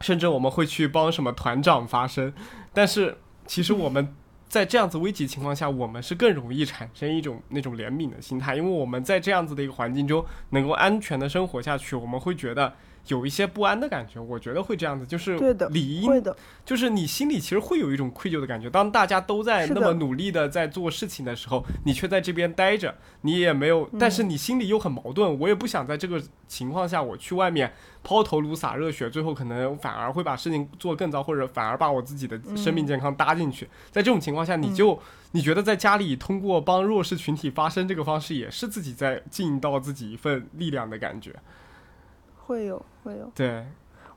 [0.02, 2.32] 甚至我们会去帮什么团长发声，
[2.74, 3.16] 但是
[3.46, 4.14] 其实我们。
[4.48, 12.72] 在这样子危急情况下，我们是更容易产生一种那种怜悯的心态，因为我们在这样子的一个环境中能够安全的生活下去，我们会觉得。
[13.08, 15.36] 有一些不安的感觉，我觉得会这样子，就是
[15.70, 16.24] 理应，
[16.64, 18.68] 就是你心里其实会有一种愧疚的感觉。
[18.68, 25.38] 当大家都在那么努力的在做事情的时候，你却在这边待着，你也没有，但是你心里又很矛盾。
[25.38, 33.68] 我也不想在这个情况下，我去外面抛头颅洒热血，最后可能反而会把事情做更糟，或者反而把我自己的生命健康搭进去。
[33.90, 34.98] 在这种情况下，你就
[35.32, 41.34] 你觉得在家里通过帮弱势群体发声这个方式，也是自己在尽到自己一份力量的感觉。
[42.46, 43.30] 会有，会有。
[43.34, 43.64] 对，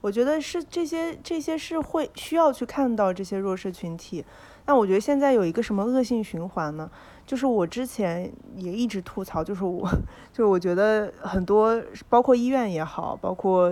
[0.01, 4.23] 我觉得是这些，这些是会需要去看到这些弱势群体。
[4.65, 6.89] 那我觉得现在有一个什么恶性循环呢？
[7.29, 9.87] 就是我之前也一直吐槽，就是我，
[10.33, 13.71] 就是我觉得很多，包括医院也好，包括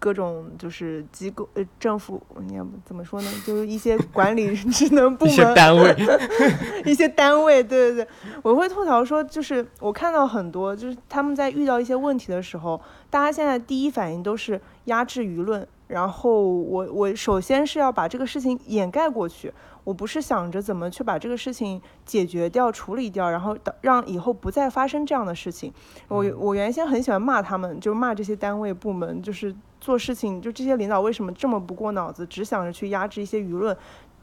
[0.00, 3.30] 各种就是机构，呃，政府，你要怎么说呢？
[3.46, 5.96] 就是一些管理 职能部门，一些单位
[6.84, 8.08] 一些单位，对对对，
[8.42, 12.80] 我会吐槽说，就是我看到很多，就是他们在遇到一些问题的时候。
[13.08, 19.50] 大家现在第一反应都是压制舆论，然后我我首先是要把这个事情掩盖过去，
[19.86, 25.72] 我不是想着怎么去把这个事情解决掉、处理掉，然后让以后不再发生这样的事情。
[26.08, 33.76] 我我原先很喜欢骂他们，就骂这些单位部门，就是做事情就这些领导为什么这么不过脑子，只想着去压制一些舆论，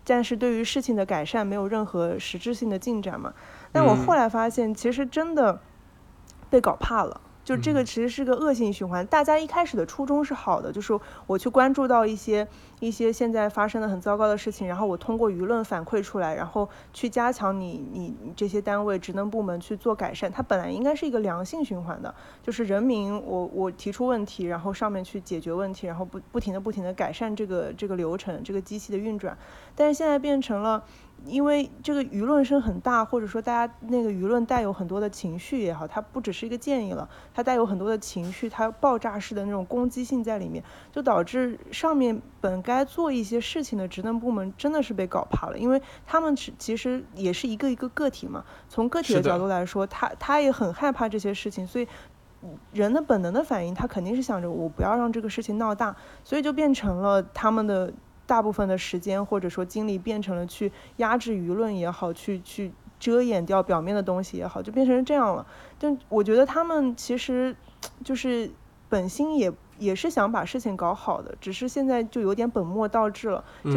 [0.04, 3.34] 但是对于事情的改善没有任何实质性的进展嘛。
[3.72, 5.62] 但我后来发现，其实真的
[6.50, 7.22] 被搞怕了。
[7.44, 12.48] 就这个其实是个恶性循环，大家一开始的初衷是好的，就是我去关注到一些
[12.80, 29.38] 一些现在发生的很糟糕的事情，然后我通过舆论反馈出来，然后去加强你你这些单位职能部门去做改善，它本来应该是一个良性循环的，就是人民我我提出问题，然后上面去解决问题，然后不不停的不停的改善这个这个流程，这个机器的运转，
[29.76, 30.84] 但是现在变成了。
[31.26, 51.88] 因为这个舆论声很大，或者说大家那个舆论带有很多的情绪也好，它不只是一个建议了，它带有很多的情绪，它爆炸式的那种攻击性在里面，就导致上面本该做一些事情的职能部门真的是被搞怕了，因为他们是其实也是一个一个个体嘛，从个体的角度来说，他他也很害怕这些事情，所以
[52.74, 57.94] 人的本能的反应，他肯定是想着我不要让这个事情闹大，所以就变成了他们的。
[58.26, 65.46] 大部分的时间或者说精力变成了去压制舆论也好，去去遮掩掉表面的东西也好，就变成这样了。
[65.78, 67.56] 但我觉得他们其实
[68.04, 68.50] 就是
[68.88, 73.44] 本心也也是想把事情搞好的，只是现在就有点本末倒置了。
[73.66, 73.74] 就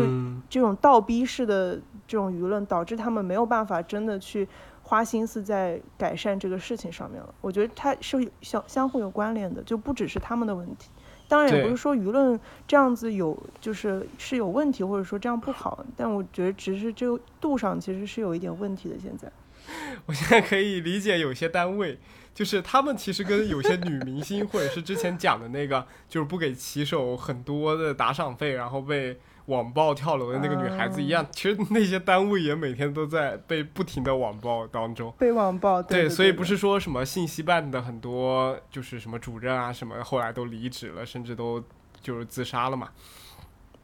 [0.49, 1.75] 这种倒逼式的
[2.07, 4.47] 这种舆论，导致他们没有办法真的去
[4.83, 7.35] 花心思在改善这个事情上面了。
[7.41, 10.91] 我觉得它是相相互有关联的，就不只是他们的问题。
[11.29, 18.97] 当然也不是说舆论这样子有就是是有问题，或者说这样不好，但我觉得只是这个度上其实是有一点问题的。
[18.99, 19.31] 现在，
[20.07, 21.99] 我现在可以理解有些单位，
[22.35, 29.19] 就是他们其实跟有些女明星，或者是之前讲的那个，就是不给骑手很多的打赏费，然后被。
[29.47, 35.13] 网暴跳楼的那个女孩子一样，其实那些单位也每天都在被不停的网暴当中。
[35.19, 41.63] 被网暴，对，所以不是说什么信息办的很多就是什么主任啊什么，后来都离职了，甚至都
[42.03, 42.89] 就是自杀了嘛。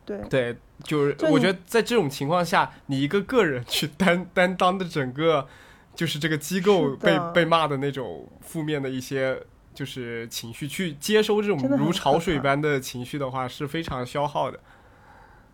[0.04, 5.46] 对对，就是我觉得在这种情况下，你一个个人去担担当的整个
[5.94, 9.40] 就是这个机构被被骂的那种负面的一些
[9.72, 14.58] 就是情绪，去接收这种如潮水般的情绪的话，是非常消耗的。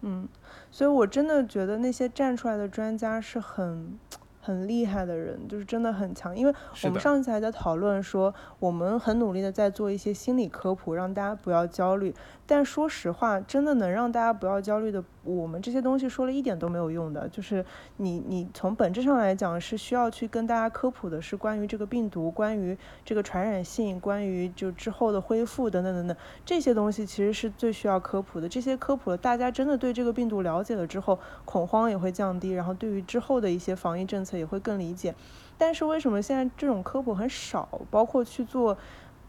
[0.02, 0.28] 嗯，
[0.70, 3.98] 所以我真的觉得那些站出来的专家是很。
[4.40, 6.34] 很厉害的人，就是真的很强。
[6.34, 12.14] 因为我们上次还在讨论说，我们很努力的在做一些心理科普，让大家不要焦虑。
[12.48, 17.28] 但说实话，真的能让大家不要焦虑的，我们这些东西说了一点都没有用的。
[17.28, 17.62] 就是
[17.98, 28.48] 你，你从本质上来讲是需要去跟大家科普的，是关于这个病毒，关于这个传染性，关于就之后的恢复等等等等这些东西，其实是最需要科普的。
[28.48, 34.38] 这些科普了，大家真的对这个病毒了解了之后，恐慌也会降低，然后对于之后的一些防疫政策。
[34.38, 35.12] 也会更理解，
[35.56, 37.80] 但是为什么现在这种科普很少？
[37.90, 38.78] 包括去做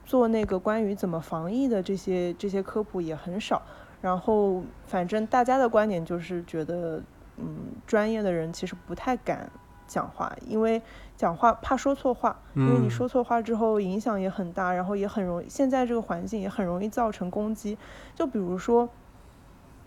[0.10, 3.62] 做那个关于怎么防疫的这些这些科普也很少。
[4.02, 7.00] 然后反正大家的观点就是觉得，
[7.38, 9.48] 嗯，专业的人其实不太敢
[9.86, 10.82] 讲话，因为
[11.16, 15.48] 讲话怕说错话，因为你说错话之后影响也很大，然后也很容易。
[15.48, 17.78] 现在这个环境也很容易造成攻击。
[18.16, 18.90] 就比如说，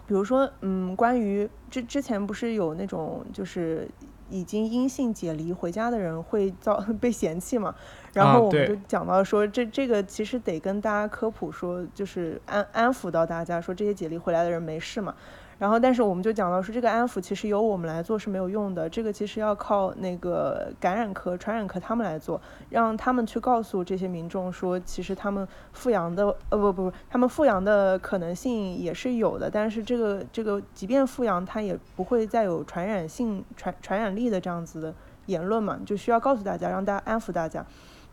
[0.07, 3.91] 比如说，嗯，关于之之前不是有那种就是。
[4.31, 7.75] 已经阴性解离回家的人会遭 被嫌弃嘛？
[8.13, 15.15] 然后我们就讲到说，这这个其实得跟大家科普说，就是安安抚到大家说，这些解离回来的人没事嘛。
[15.59, 34.93] 然后，但是我们就讲到说，这个安抚其实由我们来做是没有用的，这个其实要靠那个感染科、传染科他们来做，让他们去告诉这些民众说，其实他们复阳的，呃，不不不，他们复阳的可能性也是有的，但是这个这个，即便复阳，他也不会再有传染性、传传染力的这样子的
[35.27, 37.65] 言论嘛，就需要告诉大家，让大家安抚大家。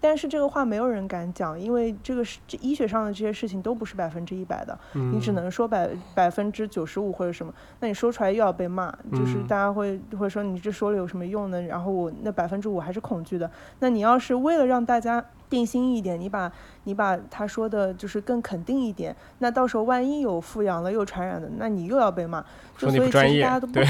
[0.01, 11.61] 但是这个话没有人敢讲，因为这个是医学上的这些事情都不是百分之一百的，你只能说百百分之九十五或者什么，那你说出来又要被骂，就是大家会会说你这说了有什么用呢？
[11.63, 13.49] 然后我那百分之五还是恐惧的。
[13.79, 16.51] 那你要是为了让大家定心一点，你把
[16.85, 22.43] 你把他说的就是更肯定一点，那到时候万一有复阳了又传染的，那你又要被骂。
[22.77, 23.85] 就所以其实大家都不 对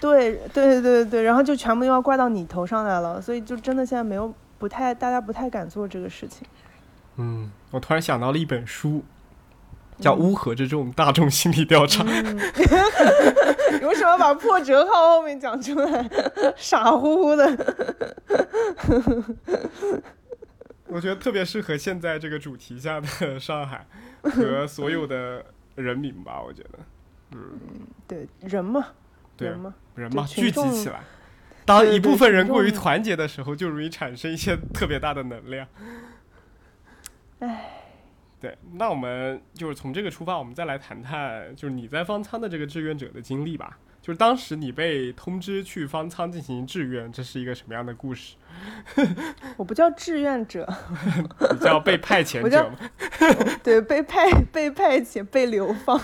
[0.00, 4.32] 对对对对对，然后就全部又要怪到你头上来了，所以就真的现在没有。
[4.64, 6.48] 不太，大家不太敢做这个事情。
[7.16, 9.04] 嗯，我突然想到了一本书，
[9.98, 12.02] 叫《乌合之众大众心理调查》。
[13.78, 16.08] 你为什么把破折号后面讲出来？
[16.56, 17.46] 傻乎乎的。
[20.88, 23.86] 我觉得特别适合现在这个主题下的上海
[24.22, 26.78] 和所有的人民吧，我觉得，
[27.32, 27.60] 嗯，
[28.08, 28.86] 对，人嘛，
[29.36, 31.02] 人嘛，人嘛，聚集起来，
[31.64, 35.66] 当一部分人过于团结的时候，就容易产生一些特别大的能量。
[37.40, 37.70] 唉。
[38.40, 43.78] 对，那我们就是从这个出发，我们再来谈谈，就是你在方舱的这个志愿者的经历吧。
[44.02, 48.34] 就是当时你被通知去方舱进行志愿，这是一个什么样的故事？
[49.56, 50.68] 我不叫志愿者，
[51.52, 52.76] 你叫被派遣者吗？
[53.62, 56.00] 对，被派被派遣被流放，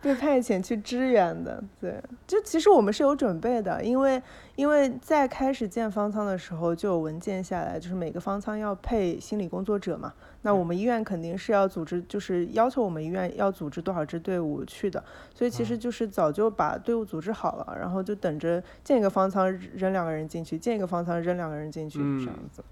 [0.00, 1.62] 被派遣去支援的。
[1.80, 4.22] 对，就其实我们是有准备的，因为。
[4.56, 10.10] 因为在开始建方舱的时候就有文件下来，就是每个方舱要配心理工作者嘛。
[10.40, 15.04] 那我们医院肯定是要组织，就是要求我们医院要组织多少支队伍去的。
[15.34, 22.64] 所以其实就是早就把队伍组织好了，然后就等着建一个方舱扔两个人进去，建一个方舱扔两个人进去这样子。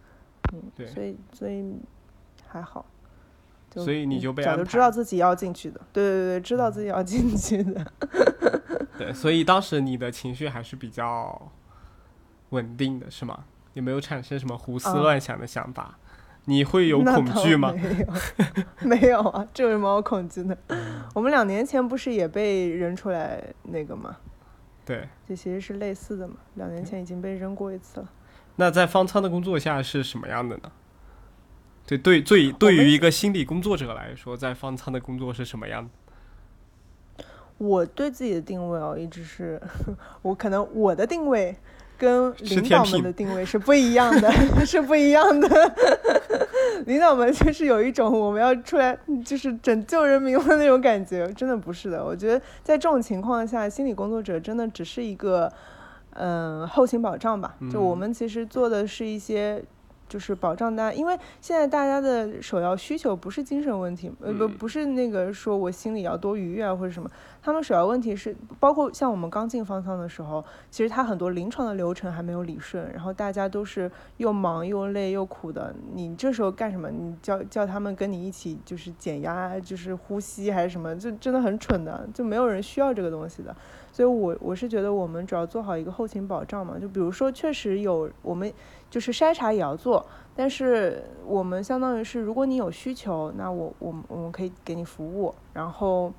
[0.52, 0.86] 嗯，对。
[0.86, 1.74] 所以所以
[2.46, 2.84] 还好。
[3.76, 5.80] 所以你就被早就知道自己要进去的。
[5.92, 7.84] 对对对，知道自己要进去的。
[8.96, 11.50] 对，所以当时你的情绪还是比较。
[12.50, 13.46] 稳定的是吗？
[13.72, 15.98] 有没有产生什么胡思乱想的想法？
[16.44, 17.72] 你会有恐惧吗？
[17.72, 18.06] 没有，
[18.86, 20.56] 没有啊，这有什么好恐惧的？
[21.14, 24.16] 我们两年前不是也被扔出来那个吗？
[24.84, 26.34] 对，这其实是类似的嘛。
[26.54, 28.08] 两年前已经被扔过一次了。
[28.56, 30.72] 那在方舱的工作下是什么样的呢？
[31.86, 37.24] 对对，对，对于一个心理工作者来说，在方舱的工作是什么样的？
[37.58, 39.60] 我对自己的定位哦，一直是
[40.22, 41.56] 我可能我的定位。
[42.04, 44.30] 跟领导们的定位是不一样的，
[44.64, 45.48] 是不一样的。
[46.86, 52.04] 领导们就是有一种我们要出来就是拯救人民的那种感觉，真的不是的。
[52.04, 55.50] 我觉得在这种情况下，心理工作者真的只是一个
[56.10, 57.54] 嗯后勤保障吧。
[57.72, 59.64] 就我们其实做的是一些。
[60.06, 67.10] 就是保障大家，因为现在大家的首要需求不是精神问题，呃不不是那个说我心里要多愉悦啊或者什么，
[67.44, 76.90] 他们首要问题是包括像我们刚进方舱的时候，其实他很多临床的流程还没有理顺，然后大家都是又忙又累又苦的，你这时候干什么？
[76.90, 83.54] 你叫叫他们跟你一起就是减压，就是呼吸还是什么，就真的很蠢的，就没有人需要这个东西的。
[83.92, 88.50] 所以我我是觉得我们主要做好一个后勤保障嘛，就比如说确实有我们。
[88.90, 95.34] 就是筛查也要做，但是我们相当于是，如果你有需求，那我我我们可以给你服务。
[95.52, 96.12] 然后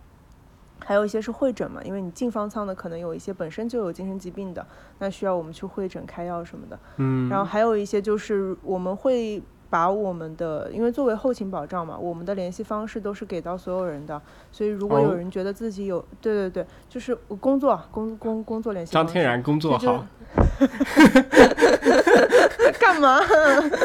[0.79, 4.65] 还有一些是会诊嘛，因为你进方舱的可能有一些本身就有精神疾病的，
[4.99, 6.79] 那需要我们去会诊开药什么的。
[6.97, 7.29] 嗯。
[7.29, 18.93] 然后还有一些就是我们会把我们的，因为作为后勤保障嘛，我们的联系方式都是给到所有人的，所以如果有人觉得自己有，对对对，就是工作工工工作联系。
[18.93, 20.05] 张天然工作好。
[22.79, 23.19] 干嘛？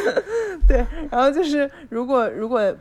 [0.69, 2.75] 对，然后就是如果如果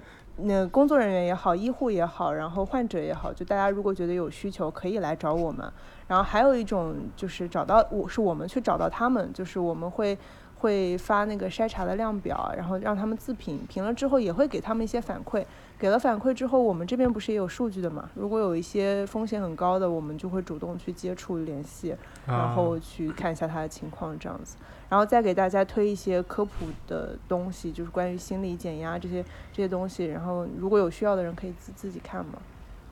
[0.44, 5.72] 那工作人员也好，医护也好，然后患者也好，就大家如果觉得有需求，可以来找我们。
[6.08, 10.18] 然后还有一种就是找到我是我们去找到他们，就是我们会。
[10.62, 15.42] 会发那个筛查的量表，然后让他们自评，评了之后也会给他们一些反馈。
[15.78, 18.10] 给了反馈之后，我们这边不是也有数据的嘛？
[18.14, 24.58] 如果有一些风险很高的，我们就会主动去接触联系，然后去看一下他的情况这样子，
[24.90, 29.24] 然后再给大家推一些科普的东西，就是关于心理减压这些
[29.54, 30.06] 这些东西。
[30.06, 32.34] 然后如果有需要的人可以自自己看嘛，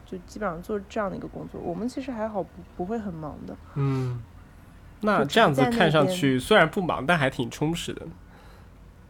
[0.06, 1.60] 就基本上做这样的一个工作。
[1.60, 3.56] 我们其实还好，不不会很忙的。
[3.76, 4.22] 嗯。
[5.02, 8.02] 那这样子看上去虽然不忙，但还挺充实的。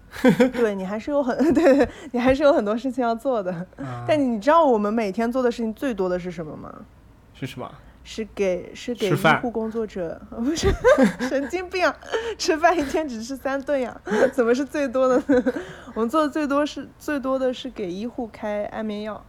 [0.51, 3.65] 对你还是有很 对，你还是有很多事情要做的。
[4.07, 6.73] 但你知道我们每天做的事情最多的是什么吗？
[7.33, 7.71] 是什么？
[8.09, 10.73] 是给是给医护工作者， 不是
[11.27, 11.93] 神经病啊！
[12.39, 13.99] 吃饭一天只吃三顿呀，
[14.31, 15.21] 怎么是最多的？
[15.93, 19.21] 我们做的最多是最多的是给医护开安眠药。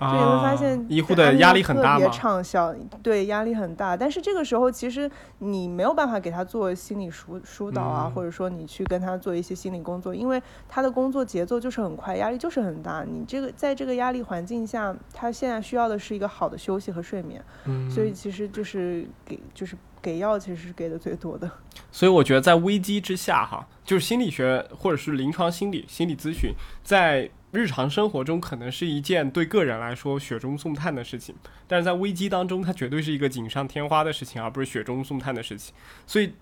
[0.00, 3.94] 就你会发现，医护的压力很大特别畅销，对，压力很大。
[3.94, 5.10] 但是这个时候，其实
[5.40, 13.04] 你没有办法给他做心理疏疏导啊，或者说你去跟他做一些心理工作，因为他的工作节奏就是很快，压力就是很大。
[13.04, 17.44] 你这个在这个压力环境下，他现在需要的是一个好的休息和睡眠。
[17.66, 21.50] 嗯，所以其实就是给，就是给药，其实是给的最多的。
[21.92, 27.28] 所以我觉得在危机之下，哈，就是心理学或者是临床心理心理咨询在。
[27.52, 31.34] 日常生活中可能是一件对个人来说雪中送炭的事情，
[31.66, 35.74] 但是在危机当中，它绝对是一个锦上添花的事情，而不是雪中送炭的事情。
[36.06, 36.34] 所以，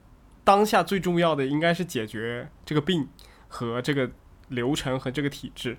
[0.45, 3.09] 当下最重要的应该是解决这个病
[3.49, 4.11] 和这个
[4.49, 5.77] 流程和这个体制。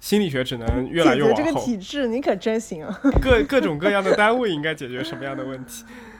[0.00, 1.36] 心理学只能越来越往后。
[1.42, 3.00] 这个体制，你可真行啊！
[3.20, 5.84] 各各种各样的单位应该解决什么样的问题？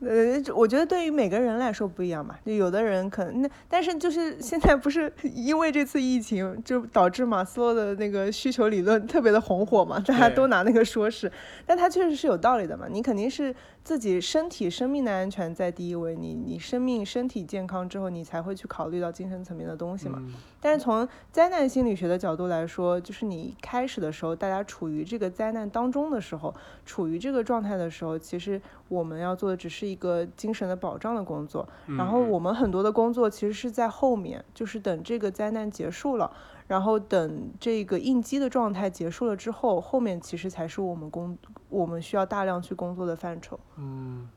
[0.00, 11.30] 呃，我觉得对于每个人来说不一样嘛，就有的人可能那，但是就是 现在不是因为这次疫情，就导致马斯洛的那个需求理论特别的红火嘛，大家都拿那个说事，
[11.66, 13.54] 但它确实是有道理的嘛，你肯定是
[13.88, 20.22] 自己身体生命的安全在第一位，你你生命身体健康之后，你才会去考虑到精神层面的东西嘛。
[20.60, 29.88] 但是从灾难心理学的角度来说，就是你开始的时候，大家处于这个灾难当中的时候，处于这个状态的时候，其实我们要做的只是。
[29.88, 31.66] 一个精神的保障的工作，
[31.96, 36.30] 然后我们很多的工作其实是在后面，就是等这个灾难结束了，
[36.68, 41.36] 然后等这个应激的状态结束了之后，后面其实才是我们工
[41.68, 43.58] 我们需要大量去工作的范畴。
[43.76, 44.28] 嗯。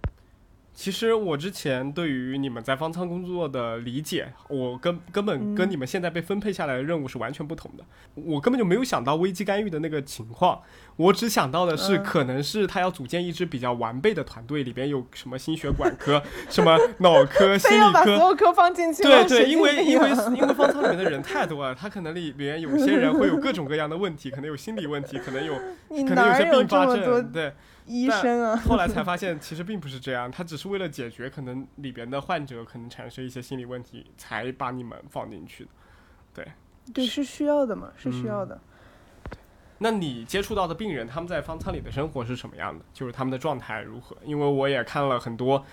[0.81, 7.83] 其实我之前对于你们在方舱工作的理解，我根根本跟你们现在被分配下来的任务是完全不同的。
[8.15, 10.59] 我根本就没有想到危机干预的那个情况，
[10.95, 16.19] 我只想到的是，可能是他要组建一支比较完备的团队，里边有什么心血管科、
[16.49, 19.03] 什么脑科、 心理科，所有科放进去。
[19.03, 25.53] 对对，因为因为 因为方舱里面的人太多了，他可能里边有些人会有各种各样的问题，可能有心理问题，可能有
[26.07, 27.53] 可能有些并发症，对。
[27.91, 35.69] 医生啊， 后来才发现其实并不是这样，他只是为了解决可能里边的患者可能产生一些心理问题，才把你们放进去的。
[36.33, 36.47] 对，
[36.93, 38.59] 对，是需要的嘛，是需要的。
[39.79, 42.85] 那你接触到的病人，他们在方舱里的生活是什么样的？
[42.93, 44.15] 就是他们的状态如何？
[44.23, 45.65] 因为我也看了很多，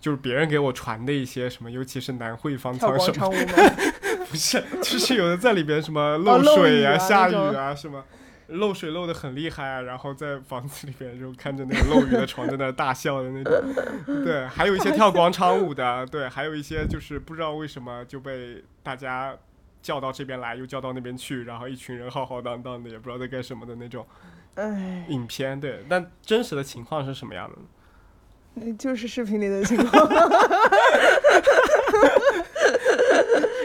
[0.00, 3.30] 就是别人给我传的一些什么，尤其是南汇方舱什么，
[4.28, 8.04] 不是，就是有的在里边什么 漏水啊、下雨啊什么。
[8.52, 13.52] 漏水漏的很厉害啊，然后在房子里边就看着那个漏雨的床在那大笑的那种，
[14.24, 19.36] 对，还有一些跳广场舞的，对，还有一些就是不知道为什么就被大家
[19.80, 24.06] 叫到这边来，又叫到那边去，然后一群人浩浩荡荡的，也不知道在干什么的那种，
[24.54, 27.56] 哎，影片对，但真实的情况是什么样的？
[28.54, 30.08] 那就是视频里的情况。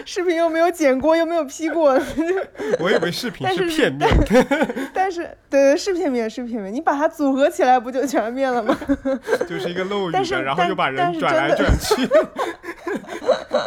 [0.07, 1.91] 视频又没有剪过，又没有 P 过。
[2.79, 4.09] 我以为视频是片面。
[4.93, 6.73] 但是，对，是片面，是片面。
[6.73, 8.73] 你把它组合起来，不就全面了吗？
[9.49, 12.09] 就是一个漏雨的，然后又把人转来转去。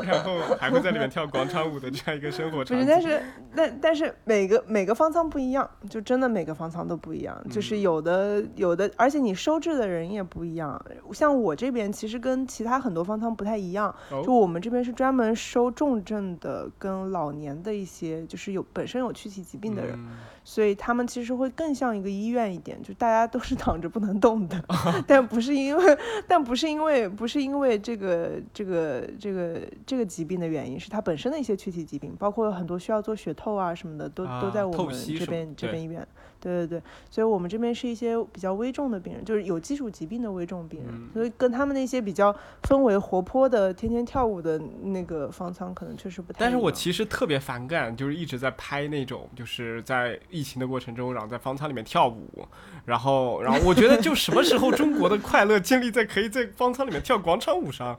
[0.07, 2.78] 然后还会在里面跳广场舞的这样一个生活场景。
[2.78, 3.22] 不是，但是
[3.55, 7.36] 但但是每个每个方舱不一样，就真的每个方舱都不一样。
[7.51, 10.80] 就是有的有的，而且你收治的人也不一样。
[11.12, 19.98] 像我这边其实跟其他很多方舱不太一样，就我们这边是专门收重症的跟老年的一些，就是有本身有躯体疾病的人。
[20.42, 24.64] 所以他们其实会更像一个医院一点，就大家都是躺着不能动的，
[25.06, 36.06] 但不是因为，但不是因为，不是因为这个这个这个这个疾病的原因，是它本身的一些躯体疾病，包括很多需要做血透啊什么的，都都在我们这边这边医院。
[36.41, 46.38] 对对对，所以我们这边是一些比较危重的病人，就是有基础疾病的危重病人，所以跟他们那些比较氛围活泼的、天天跳舞的那个方舱可能确实不太。
[46.41, 52.47] 但是我其实特别反感，就是一直在拍那种，就是在疫情的过程中，然后在方舱里面跳舞，
[52.84, 57.97] 然后，然后我觉得就什么时候中国的快乐建立在可以在方舱里面跳广场舞上？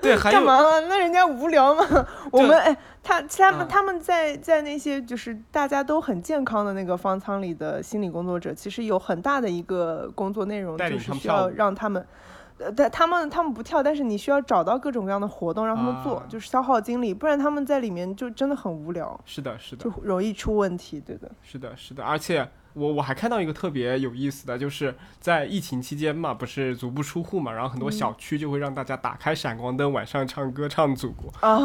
[0.00, 0.80] 对，干嘛了？
[0.82, 1.84] 那人家无聊吗？
[2.30, 12.08] 我们哎，他他们他们在在那些就是大家都很健康的那个方舱里的心理工作者，其实有很大的一个工作内容，就是需要让他们，呃，
[12.76, 19.18] 但他们他们不跳，但是你需要找到各种各样的活动让他们做，就是消耗精力，不然他们在里面就真的很无聊。
[19.24, 21.30] 是的，是的，就容易出问题，对的。
[21.42, 22.48] 是的，是的，而且。
[22.74, 31.30] 我我还看到一个特别有意思的，就是在疫情期间嘛，不是足不出户嘛，然后很多小区就会让大家打开闪光灯，晚上唱歌唱祖国。
[31.40, 31.58] 啊！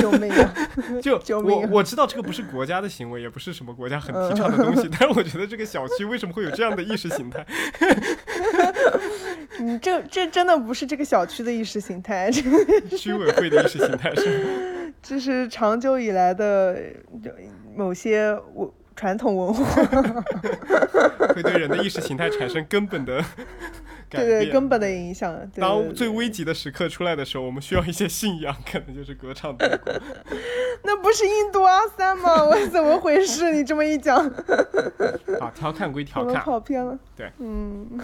[0.00, 0.32] 救命！
[1.02, 7.44] 就我我知道这个不是国家的行为，也不是什么国家很提倡的东西，但是我觉得这个小区为什么会有这样的意识形态？
[9.60, 14.92] 你这这真的不是这个小区的意识形态， 居委会的意识形态是？
[15.02, 16.80] 这是长久以来的
[17.76, 18.72] 某些我。
[18.96, 19.64] 传统文化
[21.34, 23.20] 会对人的意识形态产生根本的
[24.08, 25.36] 对对，根本的影响。
[25.56, 29.92] 当最危急的时刻出来的时候，我们需要一些信仰，可能就是歌唱祖国。
[30.84, 32.44] 那不是印度阿三吗？
[32.46, 33.50] 我怎么回事？
[33.50, 34.16] 你这么一讲，
[35.40, 36.96] 好调侃归调侃，跑偏了。
[37.16, 37.98] 对，嗯，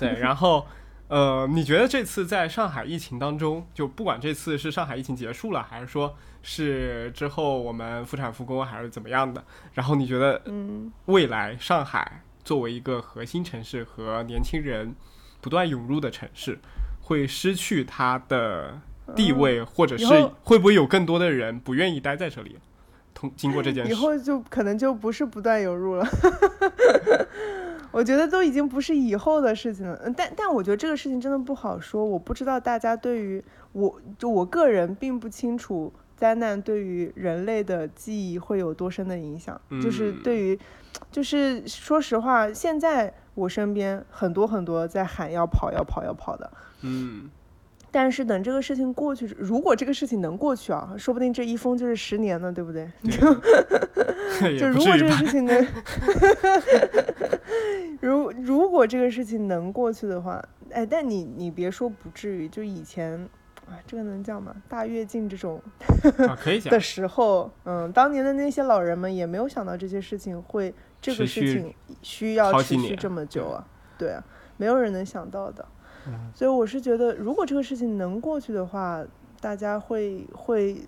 [0.00, 0.66] 对，然后。
[1.10, 9.42] 呃，你觉得这次在上海疫情当中，就不管这次是上海疫情结束了，还是说是之后我们复产复工，还是怎么样的？
[9.74, 14.94] 然后你觉得，嗯，未来上海作为一个核心城市和年轻人
[15.40, 16.56] 不断涌入的城市，
[17.02, 18.80] 会失去它的
[19.16, 20.06] 地位，或者是
[20.44, 22.56] 会不会有更多的人不愿意待在这里？
[23.12, 26.06] 通经过这件事，以后就可能就不是不断涌入了。
[27.92, 29.98] 我觉得都已经不是以后的事情了。
[30.04, 32.04] 嗯，但但我觉得这个事情真的不好说。
[32.04, 39.60] 我不知道大家对于我就我个人并不清楚灾难对于人类的记忆会有多深的影响。
[39.82, 40.58] 就是对于，
[41.10, 46.50] 就是说实话，现在我身边很多很多在喊要跑要跑要跑的。
[46.82, 47.30] 嗯。
[47.90, 52.88] 但是等这个事情过去，如果这个事情能过去啊，说不定这一封就是十年呢，对不对？
[53.02, 53.18] 就
[54.58, 55.66] 就如果这个事情能，
[58.00, 63.18] 如 如果这个事情能过去的话，哎，但你你别说不至于，就以前
[63.66, 64.54] 啊，这个能讲吗？
[64.68, 65.60] 大跃进这种
[66.40, 73.66] 可以讲的时候，嗯，当年的那些老人们也没有想到这些事情会这个事情需要持续这么久啊，
[73.98, 74.24] 对啊，
[74.56, 75.66] 没有人能想到的。
[76.34, 79.04] 所以我是觉得，如果这个事情能过去的话，
[79.40, 80.82] 大家会会，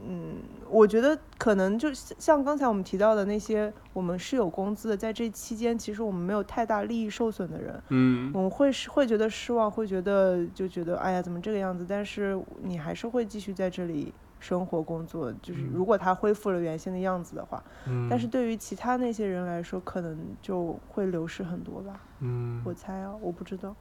[0.00, 0.36] 嗯，
[0.70, 11.84] 我觉得可能就像刚才我们提到的那些，我们是有工资的，在这期间，其实我们没有太大利益受损的人，嗯，我们会是会觉得失望，会觉得就觉得哎呀，怎么这个样子？
[11.88, 23.74] 但是你还是会继续在这里生活工作，就是如果他恢复了原先的样子的话，嗯，但是对于其他那些人来说，可能就会流失很多吧，嗯，我猜啊，我不知道。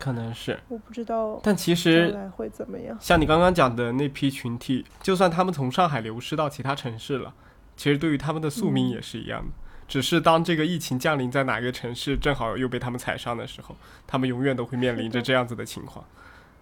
[0.00, 1.38] 可能是，我不知道。
[1.42, 2.96] 但其实会怎么样？
[2.98, 7.34] 像你刚刚讲的那批群体，就算他们从上海流失到其他城市了，
[7.76, 9.48] 其实对于他们的宿命也是一样的。
[9.86, 13.76] 只是当这个疫情降临在哪个城市，正好又被他们踩上的时候，
[14.06, 16.02] 他们永远都会面临着这样子的情况。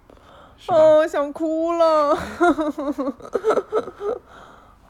[0.66, 2.16] 哦，想哭了，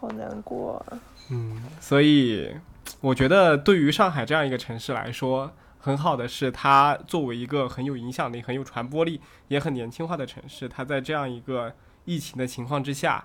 [0.01, 0.83] 好难过。
[0.89, 0.97] 啊
[1.31, 2.57] 嗯，所以
[3.03, 5.53] 我觉得对于上海这样一个城市来说。
[5.81, 11.73] 很好的是，它作为一个很有影响力、很有传播力、也很年轻化的城市，它在这样一个
[12.05, 13.25] 疫情的情况之下，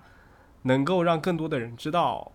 [0.64, 2.32] 能够让更多的人知道，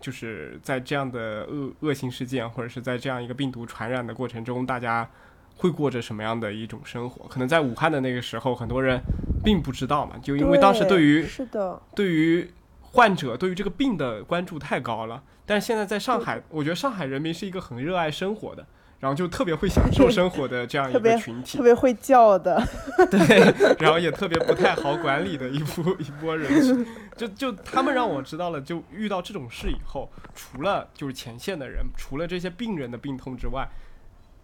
[0.00, 5.08] 就是在这样的恶恶性事件，或者是在这样一个病毒传染的过程中，大家
[5.56, 7.28] 会过着什么样的一种生活？
[7.28, 9.00] 可能在武汉的那个时候，很多人
[9.44, 12.50] 并不知道嘛，就因为当时对于是的，对于
[12.80, 15.22] 患者对于这个病的关注太高了。
[15.44, 18.66] 但是现在在上海，我觉得上海人民是一个很热爱生活的。
[19.00, 22.60] 然后就特别会享受生活的这样一个群体，特别会叫的，
[23.10, 26.86] 对，然后也特别不太好管理的一波一波人群，
[27.16, 33.68] 就就他们让我知道了，就遇到这种事以后，除了就是前线的人，除了这些病人的病痛之外，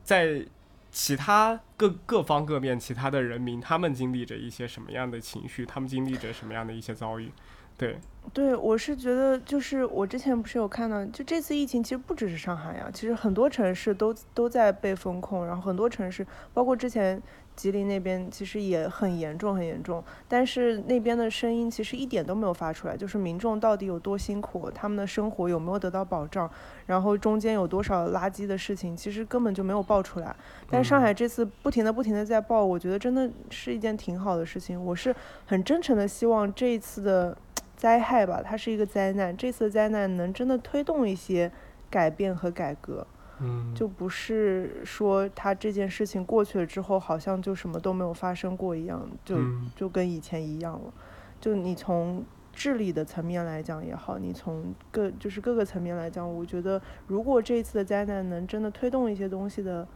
[0.05, 0.47] 在
[0.93, 7.33] 其他各各方各面其他的人民，他们经历着一些什么样的情绪，他们经历着什么样的一些遭遇。
[7.77, 7.99] 对，
[8.33, 17.21] 对我是觉得，就是我之前不是有看到，就这次疫情其实不只是上海呀，其实很多城市都都在被封控，然后很多城市，包括之前
[17.57, 20.03] 吉林那边，其实也很严重，很严重。
[20.29, 26.49] 但是那边的声音其实一点都没有发出来，就是民众到底有多辛苦，他们的生活有没有得到保障，
[26.87, 30.35] 然后中间有多少垃圾的事情，其实根本就没有爆出来。
[30.71, 34.83] 但上海这次不停的、不停的在爆，我觉得真的是一件挺好的事情。
[34.83, 35.15] 我是
[35.47, 37.37] 很真诚的希望这一次的。
[37.77, 39.37] 灾害吧，它是一个灾难。
[39.37, 41.51] 这次灾难能真的推动一些
[41.91, 43.07] 改变和改革，
[43.41, 49.37] 嗯，就不是说它这件事情过去了之后，好像就什么都没有发生过一样，就
[49.75, 50.93] 就跟以前一样了。
[51.41, 59.87] 就你从治理的层面来讲也好，你从各就是各个层面来讲，我觉得如果这一次的灾难能真的推动一些东西的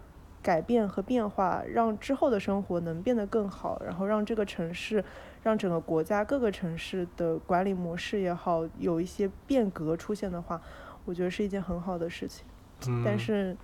[0.42, 5.04] 改变和变化，让之后的生活能变得更好，然后让这个城市。
[5.48, 10.60] 让整个国家各个城市的管理模式也好，有一些变革出现的话，
[11.06, 12.44] 我觉得是一件很好的事情。
[12.86, 13.56] 嗯，但是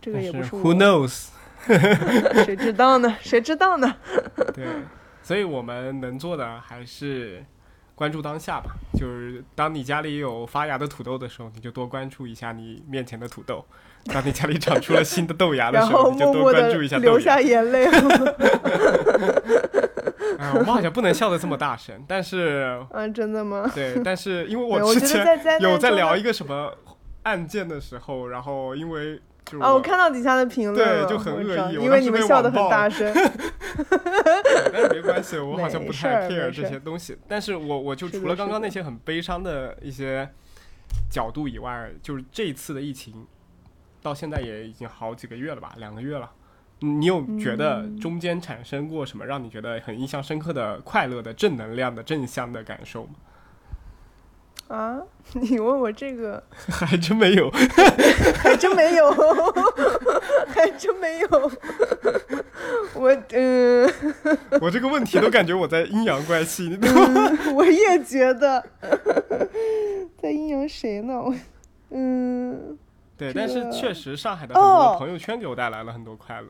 [0.00, 1.28] 这个也不是 Who knows？
[2.46, 3.14] 谁知道呢？
[3.20, 3.94] 谁知道呢？
[4.54, 4.64] 对，
[5.22, 7.44] 所以我们能做的还是
[7.94, 8.70] 关注当下吧。
[8.94, 13.62] 就是当你家里有发芽的土豆的时候，你就多关注一下你面前的土豆；
[14.10, 17.10] 当你家里长出了新的豆芽的时候， 你就多关注一下豆芽。
[17.10, 17.86] 流下眼泪。
[20.40, 23.70] 哎，我们好像不能笑得这么大声，但是， 嗯，真的吗？
[23.74, 25.24] 对，但是因为我之前
[25.60, 26.72] 有在聊一个什么
[27.24, 33.12] 案件的时候，然后因为就哦，我看到底下的评论，对，就很恶意，因为你们笑得很大 声。
[34.72, 37.18] 但是没关系，我好像不太 care 这些东西。
[37.28, 40.28] 但是我我就除了刚刚那些很悲伤的一些
[41.10, 43.26] 角度以外，就是这一次的疫情
[44.02, 46.30] 到现在也已经好几个月了吧，两个月了。
[46.80, 53.10] 你有觉得中间产生过什么让你觉得很印象深刻的、快乐的、正能量的、正向的感受吗？
[54.68, 55.00] 啊，
[55.34, 57.50] 你问我这个， 还真没有，
[58.38, 59.10] 还真没有，
[60.48, 61.28] 还真没有。
[62.94, 63.92] 我嗯，
[64.60, 67.30] 我这个问题都感觉我在阴阳怪气，你知道吗？
[67.54, 68.64] 我也觉得，
[70.22, 71.20] 在阴阳谁呢？
[71.20, 71.34] 我
[71.90, 72.78] 嗯。
[73.18, 76.46] 对，但是确实上海的很多朋友圈给我带来了很多快乐。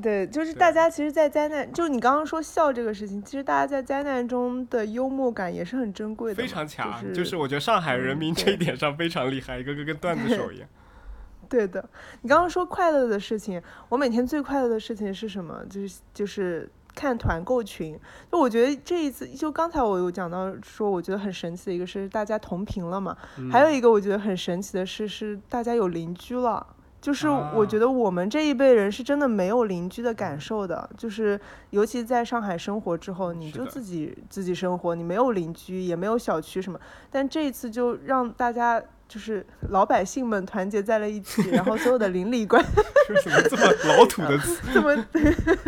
[0.00, 7.12] 对，就是大家其实，在灾难，就你刚刚说笑这个事情，其实大家在灾难中的幽默感也是很珍贵的，非常强。
[7.12, 10.68] 就是我觉得上海人民这一点上非常厉害，一个个跟段子手一样。
[11.50, 11.84] 对的，
[12.22, 15.64] 你刚刚说快乐的事情，我每天最快乐的事情是什么？
[15.68, 17.98] 就是就是看团购群。
[18.30, 23.16] 就我觉得这一次，就刚才我有讲到说，我觉得很神奇的一个是大家同频了嘛，
[23.50, 26.64] 还有一个我觉得很神奇的是，是大家有邻居了。
[27.00, 31.40] 就是我觉得我们这一辈人是真的没有邻居的感受的，就是
[31.70, 36.78] 尤其在上海生活之后，你就自己自己生活，你没有邻居，也没有小区什么。
[37.10, 42.62] 但这一次就让大家就是老百姓们团结在了一起，然后所有的邻里关
[43.24, 43.62] 怎么这么
[43.96, 44.60] 老土的词？
[44.74, 45.06] 这么？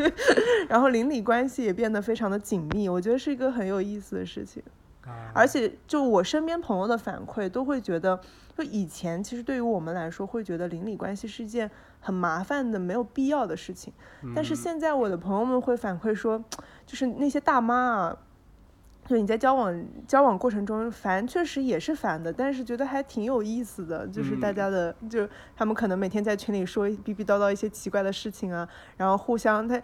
[0.69, 4.63] 然后邻里关系也变得非常的紧密，我觉得是一个很有意思的事情。
[5.33, 8.21] 而且就我身边朋友的反馈，都会觉得。
[8.55, 13.91] 就以前，其实对于我们来说，会觉得邻里关系是一件很麻烦的、没有必要的事情。
[14.35, 16.45] 但是现在，我的朋友们会反馈说，
[16.85, 18.17] 就是那些大妈啊。
[19.13, 24.07] 就你在交往交往过程中烦，确实也是烦的，但是觉得还挺有意思的。
[24.07, 29.79] 就是大家的，就他们可能每天在群里说逼逼叨叨一些奇怪的事情啊，然后互相他，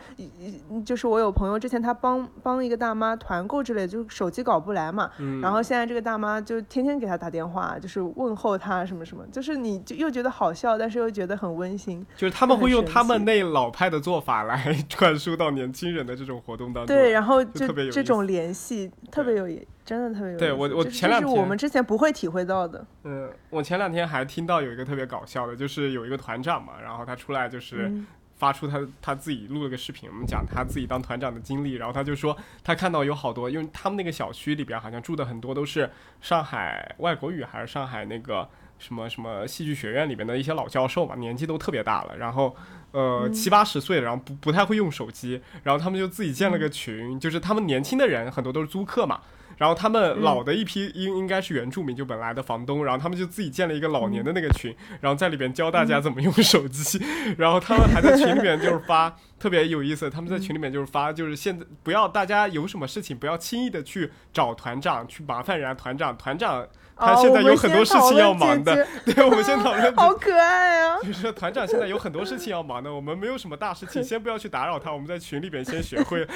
[0.83, 5.11] 就是我有朋友之前他帮帮一个大妈团购之类，就是手机搞不来嘛，
[5.43, 12.03] 然后现在这个大妈就天天给他打电话，就是问候他什么什么，就是你就又觉得好笑，但是又觉得很温馨。
[12.17, 16.97] 就是他们会用他们那老派的做法来 传输到年轻人的这种活动当中。
[16.97, 18.91] 对，然后就这种联系。
[19.19, 20.39] 特别有意，真的特别有意思。
[20.39, 22.87] 对我，我前两天我们之前不会体会到的。
[23.03, 27.93] 嗯，我前两天还听到有一个特别搞笑的，就是有一个团长嘛，然后他出来就是
[28.37, 35.91] 发出他他自己录了个视频，我们讲他自己当团长的经历，然后他就说他看到有好多，因为他们那个小区里边好像住的很多都是
[36.21, 38.49] 上海外国语还是上海那个
[38.79, 42.57] 什么什么戏剧学院里面的一些老教授嘛，年纪都特别大了，然后。
[42.91, 49.21] 呃，七八十岁了，然后不不太会用手机，然后他们就自己建了个群，就是他们年轻的人很多都是租客嘛，
[49.59, 56.99] 然后他们老的一批应应该是原住民，就本来的房东，然后他们就自己建了一个老年的那个群，然后在里边教大家怎么用手机，
[57.37, 66.67] 然后他们还在群里面就是发特别有意思，他们在群里面就是发，就是现在不要大家有什么事情不要轻易的去找团长去麻烦人家团长，团长。
[66.99, 69.93] 他现在有很多事情要忙的， 对，我们先讨论。
[69.97, 70.99] 好可爱啊！
[71.05, 74.93] 就是团长现在有很多事情要忙的，我们没有什么大事情，先不要去打扰他。
[74.93, 76.27] 我们在群里边先学会，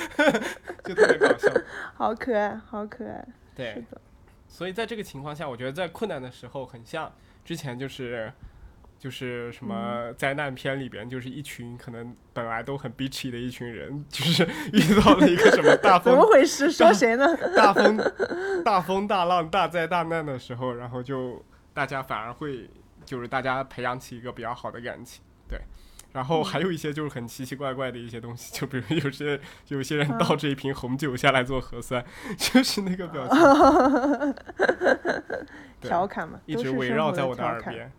[0.84, 1.50] 就特别搞笑。
[1.94, 3.26] 好可爱，好可爱。
[3.54, 3.84] 对，
[4.48, 7.12] 所以在这个情况下，我觉得在困难的时候，很像
[7.44, 8.32] 之前就是。
[9.02, 16.70] 就是什么灾难片里边，就是一群可能本来都很 bitchy 的一群人， 就是遇到了一个什么大风，怎么回事？
[16.70, 17.26] 说谁呢？
[17.56, 17.98] 大风、
[18.64, 21.44] 大风大浪、大灾大难的时候，然后就
[21.74, 22.70] 大家反而会，
[23.04, 25.58] 就是大家培养起一个比较好的感情，对。
[26.12, 32.04] 然后还有一些就是很奇奇怪怪的一些东西，就比如有些有些人倒这一瓶红酒下来做核酸，
[32.38, 34.34] 就是那个表情，
[35.80, 37.90] 调侃嘛，一直围绕在我的耳边。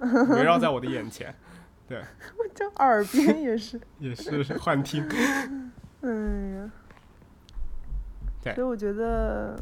[0.30, 1.34] 围绕在我的眼前，
[1.88, 5.02] 对，我这耳边也是， 也是幻听。
[6.02, 6.10] 哎
[6.56, 6.70] 呀，
[8.42, 9.58] 对，所以我觉得，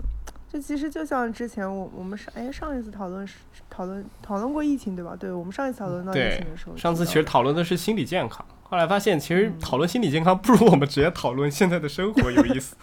[0.49, 3.27] 就其实就像之前我我们上哎上一次讨论
[3.71, 5.17] 讨论讨论过疫情对吧？
[5.19, 12.77] 对我们上一次讨论到疫情的时候，上次其实讨论的是心理健康，后来发现其实讨论心理健康不如我们直接讨论现在的生活有意思。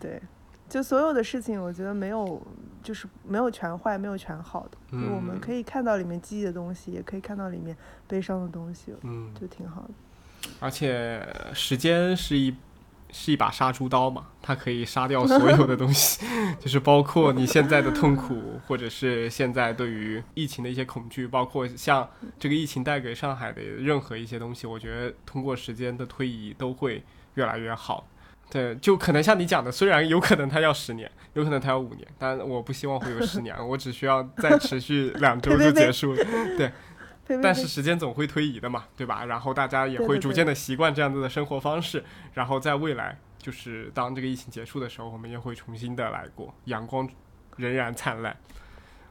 [0.00, 0.20] 对。
[0.68, 2.40] 就所有的事情，我觉得没有，
[2.82, 4.78] 就是没有全坏，没有全好的。
[4.90, 5.12] 嗯。
[5.14, 7.76] 我们可以看到里面积极的东西，也可以看到里面
[8.06, 8.92] 悲伤的东西。
[9.02, 9.32] 嗯。
[9.40, 9.90] 就挺好的。
[10.60, 11.24] 而且
[11.54, 12.54] 时间是一
[13.14, 16.24] 是一把杀猪刀嘛，它可以杀掉所有的东西，
[16.58, 22.08] 就是包括你现在的痛苦，或者是现在对于疫情的一些恐惧，包括像
[22.38, 27.04] 这个疫情带给上海的任何一些东西，我觉得通过时间的推移都会
[27.34, 28.08] 越来越好。
[28.52, 36.22] 对，就可能像你讲的，虽然有可能他要十年，有可能他要五年，但我不希望会有十年，我只需要再持续 两周就结束了。
[36.58, 36.70] 对，
[37.42, 39.24] 但是时间总会推移的嘛，对吧？
[39.24, 47.08] 然后大家也会逐渐的习惯这样子的生活方式，然后在未来，就是当这个疫情结束的时候，我们也会重新的来过，阳光
[47.56, 48.36] 仍然灿烂。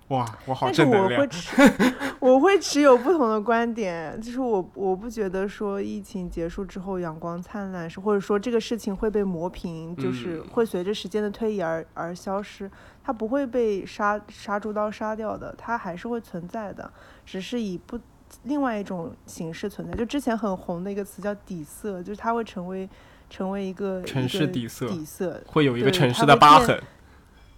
[0.09, 1.21] 哇，我好正能量！
[1.21, 1.73] 我会持，
[2.19, 12.69] 我会持有不同的观点，就是我我不觉得说疫情结束之后阳光灿烂是，或者说这个事情会被磨平，就是会随着时间的推移而而消失，
[13.01, 16.91] 它不会被杀杀猪刀杀掉的，它还是会存在的，
[17.25, 17.97] 只是以不
[18.43, 19.93] 另外一种形式存在。
[19.93, 22.89] 就之前很红的一个词叫底色，就是它会成为
[23.29, 26.77] 成为一个城市底色，底色会有一个城市的疤痕。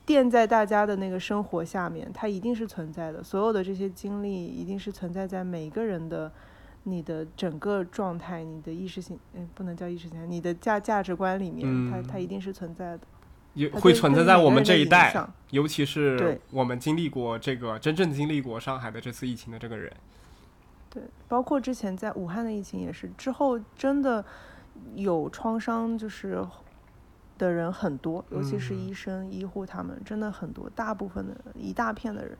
[0.06, 3.24] 垫在大家的那个生活下面，它一定是存在的。
[3.24, 6.32] 所有的这些经历一定是存在在每个人的
[6.84, 12.99] 你的整个状态、你的意识性，嗯，不能叫意识形态，你的价价值观里面，它它一定是存在的。
[13.54, 15.14] 也会存在在我们这一代，
[15.51, 19.93] 尤其是我们经历过这个真正经历过上海的这次疫情的这个人。
[20.89, 24.26] 对，包括之前在武汉的疫情也是，之后真的
[24.95, 26.43] 有创伤，就是
[27.44, 32.38] 的人很多，尤其是医生、医护他们真的很多，大部分的一大片的人。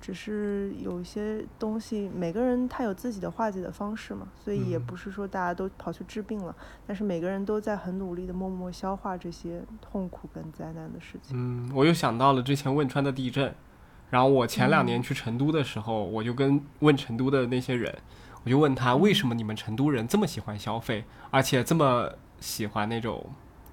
[0.00, 6.52] 只是有一些东西，每个人他有自己的化解的方式嘛，所以也不是说大家都跑去治病了，
[6.84, 11.36] 但是每个人都在很努力的默默消化这些痛苦跟灾难的事情。
[11.36, 13.54] 嗯，我又想到了之前汶川的地震，
[14.10, 17.96] 然后我前两年去成都的时候，我就跟问成都的那些人，
[18.42, 23.24] 我就问他为什么你们成都人这么喜欢消费，而且这么喜欢那种，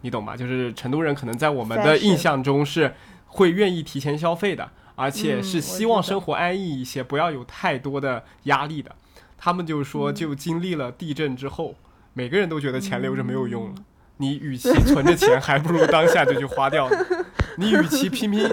[0.02, 0.36] 你懂吗？
[0.36, 2.94] 就是成都人可能在我们的印象中是
[3.28, 4.70] 会愿意提前消费的。
[5.02, 8.94] 而且是希望生活安逸一些，不要有太多的压力的。
[9.38, 11.76] 他们就说，就经历了地震之后，
[12.12, 13.76] 每个人都觉得钱留着没有用了。
[14.18, 16.90] 你与其存着钱， 还不如当下就去花掉。
[17.56, 18.44] 你与其拼命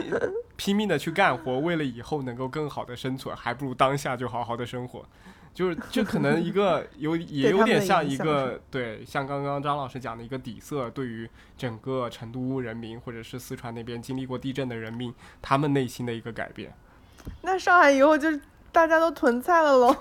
[0.57, 5.05] 拼命的去干活，为了以后能够更好的生存，还不如当下就好好的生活。
[5.57, 11.27] 就是这可能一个有也有点像一个对，像刚刚张老师讲的一个底色，对于
[11.57, 16.75] 整个成都人民或者是四川那边经历过地震的人民，他们内心的一个改变。
[17.41, 18.29] 那上海以后就
[18.71, 19.97] 大家都囤菜了喽。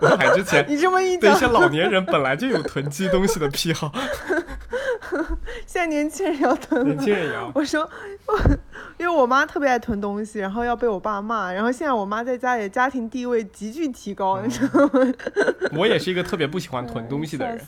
[0.00, 3.92] 上海之前 你这么一讲，一些老年人本来就有囤积东西的癖好。
[5.64, 7.52] 现在年轻人要囤，年轻人也要。
[7.54, 7.88] 我说，
[8.98, 11.52] 因为我妈特别爱囤东西，然后要被我爸骂。
[11.52, 15.12] 然后现在我妈在家里家庭地位急剧提高，你知道吗？
[15.76, 17.60] 我也是一个特别不喜欢囤东西的人，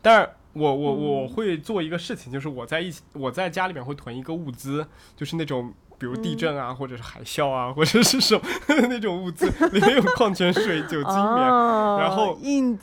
[0.00, 8.42] 但是我我我会做一个事情，就是我在一起我在家里面会囤一个物资，就是那种比如地震啊，或者是海啸啊，或者是什么
[8.88, 12.38] 那种物资，里面有矿泉水、酒精棉，然后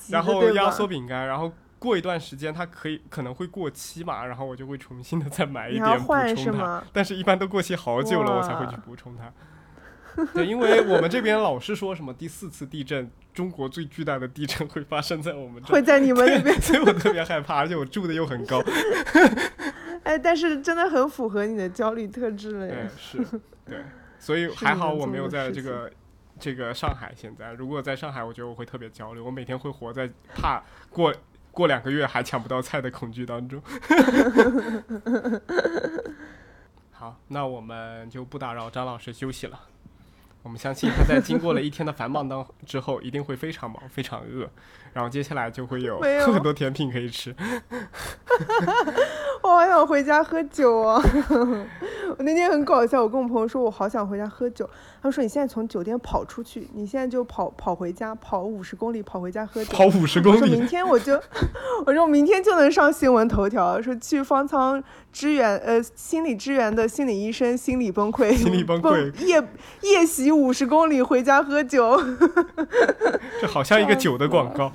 [0.09, 1.51] 然后压缩饼干，然后。
[1.79, 6.83] 过一段时间，它可以可能会过期嘛，然后我就会重新的再买一点补充它。
[6.91, 9.31] 但是，一般都过期好久了，我才会去补充它。
[10.33, 18.59] 对，因为我们这边老是说什么第四次地震，中国最巨大的地震会发生在我们这，会在你们那边， 所以我特别害怕，而且我住的又很高。
[20.01, 22.75] 哎，但是真的很符合你的焦虑特质了呀。
[22.97, 23.23] 是，
[23.65, 23.83] 对，
[24.17, 25.91] 所以还好我没有在这个
[26.39, 27.13] 这个上海。
[27.15, 31.13] 现在，如果在上海，我觉得我会特别焦虑，我每天会活在怕过。
[31.57, 33.59] 过两个月还抢不到菜的恐惧当中。
[36.91, 39.59] 好，那我们就不打扰张老师休息了。
[40.43, 44.47] 我们相信他在经过了一天的繁忙当之后，一定会非常忙、非常饿，
[44.93, 47.35] 然后接下来就会有很多甜品可以吃。
[49.43, 51.01] 我好想回家喝酒啊！
[52.17, 54.67] 我那天很搞笑，我跟我朋友说，我好想回家喝酒。
[55.01, 60.39] 他们说：“你现在从酒店跑出去，你现在就跑跑回家，跑五十公里跑回家喝酒。”跑五十公里。
[60.41, 61.13] 我说明天我就，
[61.85, 64.83] 我说我明天就能上新闻头条，说去方舱
[65.13, 69.41] 支援呃心理支援的心理医生心理崩溃，心理崩溃，夜
[69.81, 72.01] 夜袭五十公里回家喝酒。
[73.39, 74.71] 这好像一个酒的广告。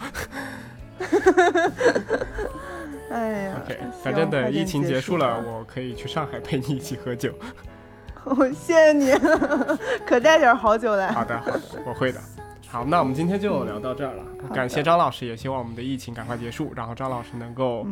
[3.12, 7.32] 哎呀，OK，反正等疫情结束了，我可以去上海陪你一起喝酒。
[8.24, 9.12] 我谢谢你，
[10.06, 11.10] 可带点好酒来。
[11.12, 12.20] 好的，好的， 我会的。
[12.68, 14.24] 好，那我们今天就聊到这儿了。
[14.54, 17.86] 感谢张老师，也希望我们的疫情赶快结束，然后张老师能够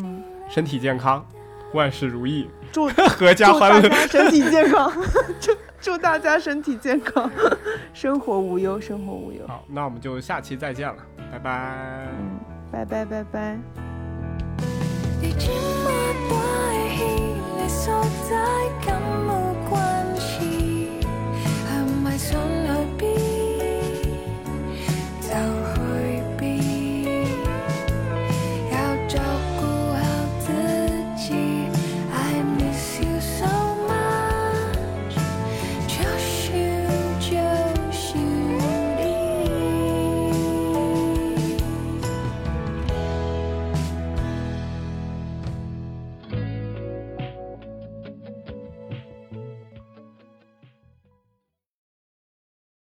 [0.49, 1.23] 身体健康，
[1.75, 4.91] 万事如意，祝阖家欢乐，身体健康，
[5.39, 7.31] 祝祝大家身体健康，
[7.93, 9.47] 生活无忧，生活无忧。
[9.47, 10.97] 好，那我们就下期再见了，
[11.31, 12.07] 拜拜。
[12.19, 12.39] 嗯，
[12.73, 14.00] 拜拜拜拜。
[15.23, 15.51] 已经
[15.83, 15.91] 抹
[16.29, 16.35] 不
[16.97, 17.05] 去
[17.57, 19.50] 你所在感悟。